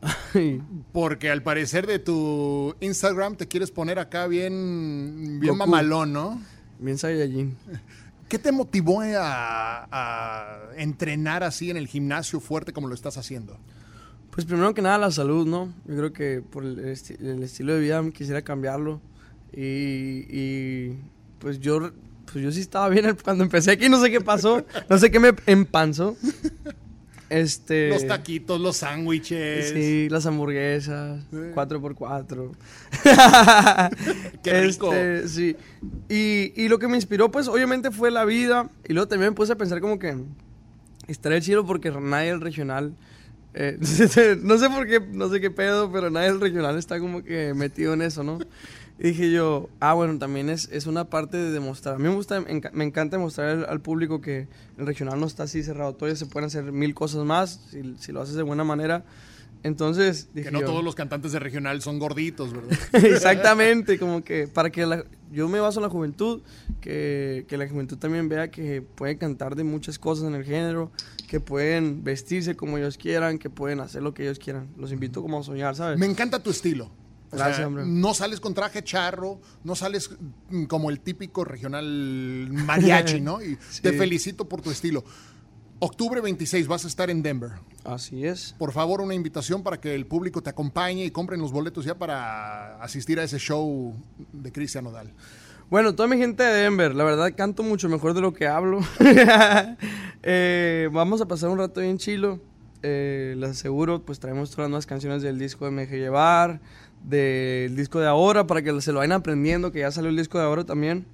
Porque 0.92 1.28
al 1.28 1.42
parecer 1.42 1.88
de 1.88 1.98
tu 1.98 2.74
Instagram 2.80 3.34
te 3.34 3.48
quieres 3.48 3.72
poner 3.72 3.98
acá 3.98 4.28
bien, 4.28 5.38
bien 5.40 5.56
mamalón, 5.56 6.12
¿no? 6.12 6.40
Bien 6.78 6.98
Saiyajin. 6.98 7.56
¿Qué 8.32 8.38
te 8.38 8.50
motivó 8.50 9.02
a, 9.02 9.86
a, 9.92 10.58
entrenar 10.78 11.42
así 11.42 11.70
en 11.70 11.76
el 11.76 11.86
gimnasio 11.86 12.40
fuerte 12.40 12.72
como 12.72 12.88
lo 12.88 12.94
estás 12.94 13.18
haciendo? 13.18 13.58
Pues 14.30 14.46
primero 14.46 14.72
que 14.72 14.80
nada 14.80 14.96
la 14.96 15.10
salud, 15.10 15.46
¿no? 15.46 15.70
Yo 15.84 15.96
creo 15.96 16.12
que 16.14 16.40
por 16.40 16.64
el, 16.64 16.78
estilo 16.78 17.74
de 17.74 17.80
vida 17.80 18.02
quisiera 18.10 18.40
cambiarlo. 18.40 19.02
Y, 19.52 20.24
y, 20.30 20.98
pues 21.40 21.60
yo 21.60 21.92
pues 22.24 22.42
yo 22.42 22.50
sí 22.50 22.60
estaba 22.60 22.88
bien 22.88 23.14
cuando 23.22 23.44
empecé 23.44 23.72
aquí, 23.72 23.90
no 23.90 24.00
sé 24.00 24.10
qué 24.10 24.22
pasó, 24.22 24.64
no 24.88 24.96
sé 24.96 25.10
qué 25.10 25.20
me 25.20 25.34
empanzó. 25.44 26.16
Este, 27.32 27.88
los 27.88 28.06
taquitos, 28.06 28.60
los 28.60 28.76
sándwiches. 28.76 29.70
Sí, 29.70 30.08
las 30.10 30.26
hamburguesas, 30.26 31.24
4x4. 31.32 32.50
Qué 34.42 34.60
rico. 34.60 34.92
Este, 34.92 35.28
sí. 35.28 35.56
Y, 36.10 36.52
y, 36.62 36.68
lo 36.68 36.78
que 36.78 36.88
me 36.88 36.96
inspiró, 36.96 37.30
pues, 37.30 37.48
obviamente 37.48 37.90
fue 37.90 38.10
la 38.10 38.26
vida. 38.26 38.68
Y 38.86 38.92
luego 38.92 39.08
también 39.08 39.30
me 39.30 39.34
puse 39.34 39.54
a 39.54 39.56
pensar 39.56 39.80
como 39.80 39.98
que 39.98 40.14
estaría 41.08 41.40
chido 41.40 41.64
porque 41.64 41.90
nadie 41.90 42.28
el 42.28 42.42
regional... 42.42 42.94
Eh, 43.54 43.78
no 44.42 44.58
sé 44.58 44.68
por 44.68 44.86
qué, 44.86 45.00
no 45.00 45.30
sé 45.30 45.40
qué 45.40 45.50
pedo, 45.50 45.90
pero 45.90 46.10
nadie 46.10 46.28
el 46.28 46.40
regional 46.40 46.78
está 46.78 46.98
como 47.00 47.22
que 47.22 47.54
metido 47.54 47.94
en 47.94 48.02
eso, 48.02 48.22
¿no? 48.22 48.40
Y 48.98 49.08
dije 49.08 49.30
yo, 49.32 49.68
ah, 49.80 49.94
bueno, 49.94 50.18
también 50.18 50.48
es, 50.48 50.68
es 50.70 50.86
una 50.86 51.04
parte 51.04 51.36
de 51.36 51.50
demostrar. 51.50 51.96
A 51.96 51.98
mí 51.98 52.04
me, 52.04 52.14
gusta, 52.14 52.40
me 52.40 52.84
encanta 52.84 53.16
demostrar 53.16 53.66
al, 53.68 53.80
público 53.80 54.20
que 54.20 54.48
el 54.78 54.86
regional 54.86 55.18
no 55.18 55.26
está 55.26 55.44
así 55.44 55.62
cerrado. 55.62 55.94
Todavía 55.94 56.16
se 56.16 56.26
pueden 56.26 56.46
hacer 56.46 56.70
mil 56.72 56.94
cosas 56.94 57.24
más 57.24 57.60
si, 57.70 57.96
si 57.98 58.12
lo 58.12 58.20
haces 58.20 58.36
de 58.36 58.42
buena 58.42 58.64
manera. 58.64 59.04
Entonces, 59.64 60.28
dije 60.34 60.50
que 60.50 60.52
no 60.52 60.62
todos 60.62 60.82
los 60.82 60.94
cantantes 60.94 61.32
de 61.32 61.38
regional 61.38 61.80
son 61.82 61.98
gorditos, 61.98 62.52
¿verdad? 62.52 62.76
Exactamente, 62.92 63.98
como 63.98 64.24
que 64.24 64.48
para 64.48 64.70
que 64.70 64.84
la, 64.86 65.04
yo 65.30 65.48
me 65.48 65.60
baso 65.60 65.78
en 65.78 65.84
la 65.84 65.88
juventud, 65.88 66.42
que, 66.80 67.44
que, 67.48 67.56
la 67.56 67.68
juventud 67.68 67.96
también 67.96 68.28
vea 68.28 68.50
que 68.50 68.82
pueden 68.82 69.18
cantar 69.18 69.54
de 69.54 69.62
muchas 69.62 70.00
cosas 70.00 70.26
en 70.26 70.34
el 70.34 70.44
género, 70.44 70.90
que 71.28 71.38
pueden 71.38 72.02
vestirse 72.02 72.56
como 72.56 72.76
ellos 72.76 72.98
quieran, 72.98 73.38
que 73.38 73.50
pueden 73.50 73.78
hacer 73.80 74.02
lo 74.02 74.14
que 74.14 74.24
ellos 74.24 74.40
quieran. 74.40 74.66
Los 74.76 74.90
invito 74.90 75.22
como 75.22 75.38
a 75.38 75.44
soñar, 75.44 75.76
¿sabes? 75.76 75.96
Me 75.96 76.06
encanta 76.06 76.42
tu 76.42 76.50
estilo. 76.50 76.90
Gracias, 77.32 77.66
hombre. 77.66 77.84
No 77.86 78.14
sales 78.14 78.40
con 78.40 78.54
traje 78.54 78.82
charro, 78.84 79.40
no 79.64 79.74
sales 79.74 80.10
como 80.68 80.90
el 80.90 81.00
típico 81.00 81.44
regional 81.44 82.48
mariachi, 82.50 83.20
¿no? 83.20 83.42
Y 83.42 83.56
te 83.82 83.92
felicito 83.92 84.48
por 84.48 84.60
tu 84.60 84.70
estilo. 84.70 85.04
Octubre 85.84 86.20
26 86.20 86.68
vas 86.68 86.84
a 86.84 86.88
estar 86.88 87.10
en 87.10 87.22
Denver. 87.22 87.50
Así 87.84 88.24
es. 88.24 88.54
Por 88.56 88.70
favor, 88.70 89.00
una 89.00 89.14
invitación 89.14 89.64
para 89.64 89.80
que 89.80 89.96
el 89.96 90.06
público 90.06 90.40
te 90.40 90.50
acompañe 90.50 91.04
y 91.04 91.10
compren 91.10 91.40
los 91.40 91.50
boletos 91.50 91.84
ya 91.84 91.96
para 91.96 92.76
asistir 92.80 93.18
a 93.18 93.24
ese 93.24 93.38
show 93.38 93.92
de 94.32 94.52
Cristian 94.52 94.86
Odal. 94.86 95.12
Bueno, 95.70 95.94
toda 95.94 96.06
mi 96.06 96.18
gente 96.18 96.42
de 96.42 96.62
Denver, 96.62 96.94
la 96.94 97.02
verdad 97.02 97.32
canto 97.34 97.62
mucho 97.62 97.88
mejor 97.88 98.14
de 98.14 98.20
lo 98.20 98.32
que 98.32 98.46
hablo. 98.46 98.80
Eh, 100.24 100.88
vamos 100.92 101.20
a 101.20 101.26
pasar 101.26 101.50
un 101.50 101.58
rato 101.58 101.80
bien 101.80 101.98
chilo. 101.98 102.38
Eh, 102.84 103.34
les 103.36 103.50
aseguro, 103.50 104.04
pues 104.04 104.20
traemos 104.20 104.50
todas 104.50 104.66
las 104.66 104.70
nuevas 104.70 104.86
canciones 104.86 105.20
del 105.22 105.36
disco 105.36 105.64
de 105.64 105.72
Me 105.72 105.86
Llevar, 105.86 106.60
del 107.04 107.74
disco 107.76 108.00
de 108.00 108.06
ahora 108.06 108.46
para 108.46 108.62
que 108.62 108.80
se 108.80 108.92
lo 108.92 108.98
vayan 108.98 109.12
aprendiendo, 109.12 109.72
que 109.72 109.80
ya 109.80 109.90
salió 109.90 110.10
el 110.10 110.16
disco 110.16 110.38
de 110.38 110.44
ahora 110.44 110.64
también. 110.64 111.04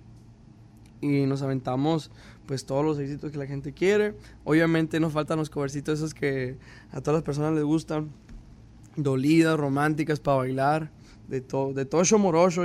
Y 1.00 1.26
nos 1.26 1.42
aventamos 1.42 2.10
pues 2.46 2.64
todos 2.64 2.84
los 2.84 2.98
éxitos 2.98 3.30
que 3.30 3.38
la 3.38 3.46
gente 3.46 3.72
quiere. 3.72 4.14
Obviamente 4.44 5.00
nos 5.00 5.12
faltan 5.12 5.38
los 5.38 5.50
covercitos 5.50 5.98
esos 5.98 6.14
que 6.14 6.56
a 6.90 7.00
todas 7.00 7.18
las 7.18 7.22
personas 7.22 7.54
les 7.54 7.64
gustan. 7.64 8.10
Dolidas, 8.96 9.58
románticas 9.58 10.18
para 10.20 10.38
bailar. 10.38 10.90
De 11.28 11.42
todo, 11.42 11.74
de 11.74 11.84
todo 11.84 12.02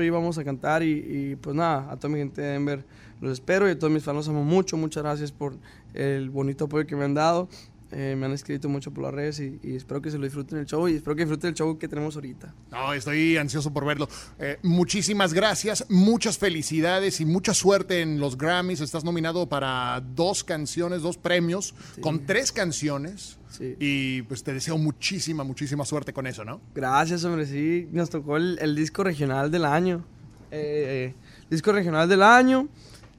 y 0.02 0.10
vamos 0.10 0.38
a 0.38 0.44
cantar 0.46 0.84
y, 0.84 0.92
y, 0.92 1.36
pues 1.36 1.54
nada, 1.54 1.92
a 1.92 1.98
toda 1.98 2.14
mi 2.14 2.20
gente 2.20 2.42
de 2.42 2.54
Denver 2.54 2.86
los 3.20 3.34
espero 3.34 3.68
y 3.68 3.72
a 3.72 3.78
todos 3.78 3.92
mis 3.92 4.04
fans 4.04 4.16
los 4.16 4.30
amo 4.30 4.46
mucho, 4.46 4.78
muchas 4.78 5.04
gracias 5.04 5.34
por 5.34 5.54
el 5.94 6.30
bonito 6.30 6.66
apoyo 6.66 6.88
que 6.88 6.96
me 6.96 7.04
han 7.04 7.14
dado 7.14 7.50
eh, 7.96 8.16
me 8.16 8.26
han 8.26 8.32
escrito 8.32 8.70
mucho 8.70 8.92
por 8.92 9.04
las 9.04 9.14
redes 9.14 9.40
y, 9.40 9.76
espero 9.76 10.02
que 10.02 10.10
se 10.10 10.18
lo 10.18 10.24
disfruten 10.24 10.58
el 10.58 10.66
show 10.66 10.88
y 10.88 10.96
espero 10.96 11.16
que 11.16 11.24
disfruten 11.24 11.50
el 11.50 11.54
show 11.54 11.78
que 11.78 11.88
tenemos 11.88 12.16
ahorita. 12.16 12.54
No, 12.72 12.94
estoy 12.94 13.38
ansioso 13.38 13.72
por 13.72 13.86
verlo. 13.86 14.08
Eh, 14.40 14.58
muchísimas 14.64 15.34
gracias, 15.34 15.86
muchas 15.90 16.38
felicidades 16.38 17.22
y 17.22 17.26
mucha 17.26 17.54
suerte 17.54 18.02
en 18.02 18.20
los 18.20 18.38
Grammys. 18.38 18.82
Estás 18.82 19.04
nominado 19.04 19.48
para 19.48 20.02
dos 20.16 20.44
canciones, 20.44 21.02
dos 21.02 21.18
premios, 21.18 21.76
con 22.02 22.26
tres 22.26 22.52
canciones. 22.52 23.38
Sí. 23.50 23.76
Y 23.80 24.22
pues 24.24 24.44
te 24.44 24.54
deseo 24.54 24.78
muchísima, 24.80 25.44
muchísima 25.44 25.86
suerte 25.86 26.12
con 26.12 26.26
eso, 26.26 26.44
¿no? 26.44 26.60
Gracias, 26.74 27.24
hombre. 27.24 27.46
Sí, 27.46 27.88
nos 27.92 28.10
tocó 28.10 28.38
el, 28.38 28.76
disco 28.76 29.04
regional 29.04 29.52
del 29.52 29.66
año. 29.66 30.04
Eh, 30.50 31.14
disco 31.50 31.72
regional 31.72 32.10
del 32.10 32.24
año 32.24 32.68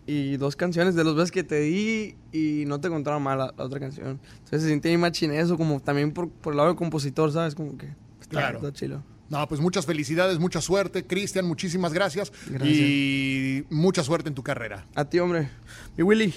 y 0.07 0.37
dos 0.37 0.57
canciones 0.57 0.95
de 0.95 1.05
los 1.05 1.15
veces 1.15 1.31
que 1.31 1.45
te 1.45 1.61
di 1.61 2.17
y 2.33 2.65
no 2.67 2.81
te 2.81 2.89
encontraron 2.89 3.23
mal 3.23 3.39
la, 3.39 3.55
otra 3.57 3.81
canción. 3.81 4.21
Entonces 4.39 4.63
se 4.63 4.69
siente 4.69 4.97
más 4.99 5.21
eso, 5.23 5.57
como 5.57 5.81
también 5.81 6.13
por, 6.13 6.31
por, 6.31 6.53
el 6.53 6.59
lado 6.59 6.69
del 6.69 6.77
compositor, 6.77 7.33
¿sabes? 7.33 7.55
Como 7.55 7.77
que 7.79 7.87
está, 8.21 8.51
claro. 8.53 8.71
chilo. 8.71 9.03
No, 9.31 9.49
pues 9.49 9.61
muchas 9.61 9.87
felicidades, 9.87 10.39
mucha 10.39 10.61
suerte. 10.61 11.07
Cristian, 11.07 11.47
muchísimas 11.47 11.93
gracias, 11.93 12.33
Y 12.65 13.65
mucha 13.71 14.05
suerte 14.05 14.29
en 14.29 14.35
tu 14.35 14.43
carrera. 14.43 14.87
A 14.95 15.07
ti, 15.07 15.19
hombre. 15.19 15.49
Mi 15.97 16.03
Willy. 16.03 16.35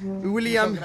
Mi 0.00 0.28
William. 0.28 0.78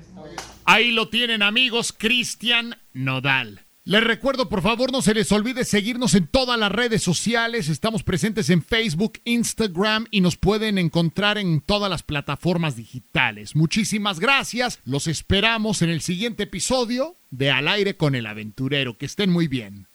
Ahí 0.64 0.92
lo 0.92 1.08
tienen, 1.10 1.42
amigos. 1.42 1.92
Cristian 1.92 2.76
Nodal. 2.94 3.65
Les 3.88 4.02
recuerdo, 4.02 4.48
por 4.48 4.62
favor, 4.62 4.90
no 4.90 5.00
se 5.00 5.14
les 5.14 5.30
olvide 5.30 5.64
seguirnos 5.64 6.14
en 6.16 6.26
todas 6.26 6.58
las 6.58 6.72
redes 6.72 7.04
sociales. 7.04 7.68
Estamos 7.68 8.02
presentes 8.02 8.50
en 8.50 8.64
Facebook, 8.64 9.20
Instagram 9.24 10.08
y 10.10 10.22
nos 10.22 10.36
pueden 10.36 10.76
encontrar 10.76 11.38
en 11.38 11.60
todas 11.60 11.88
las 11.88 12.02
plataformas 12.02 12.74
digitales. 12.74 13.54
Muchísimas 13.54 14.18
gracias. 14.18 14.80
Los 14.84 15.06
esperamos 15.06 15.82
en 15.82 15.90
el 15.90 16.00
siguiente 16.00 16.42
episodio 16.42 17.16
de 17.30 17.52
Al 17.52 17.68
aire 17.68 17.96
con 17.96 18.16
el 18.16 18.26
aventurero. 18.26 18.98
Que 18.98 19.06
estén 19.06 19.30
muy 19.30 19.46
bien. 19.46 19.86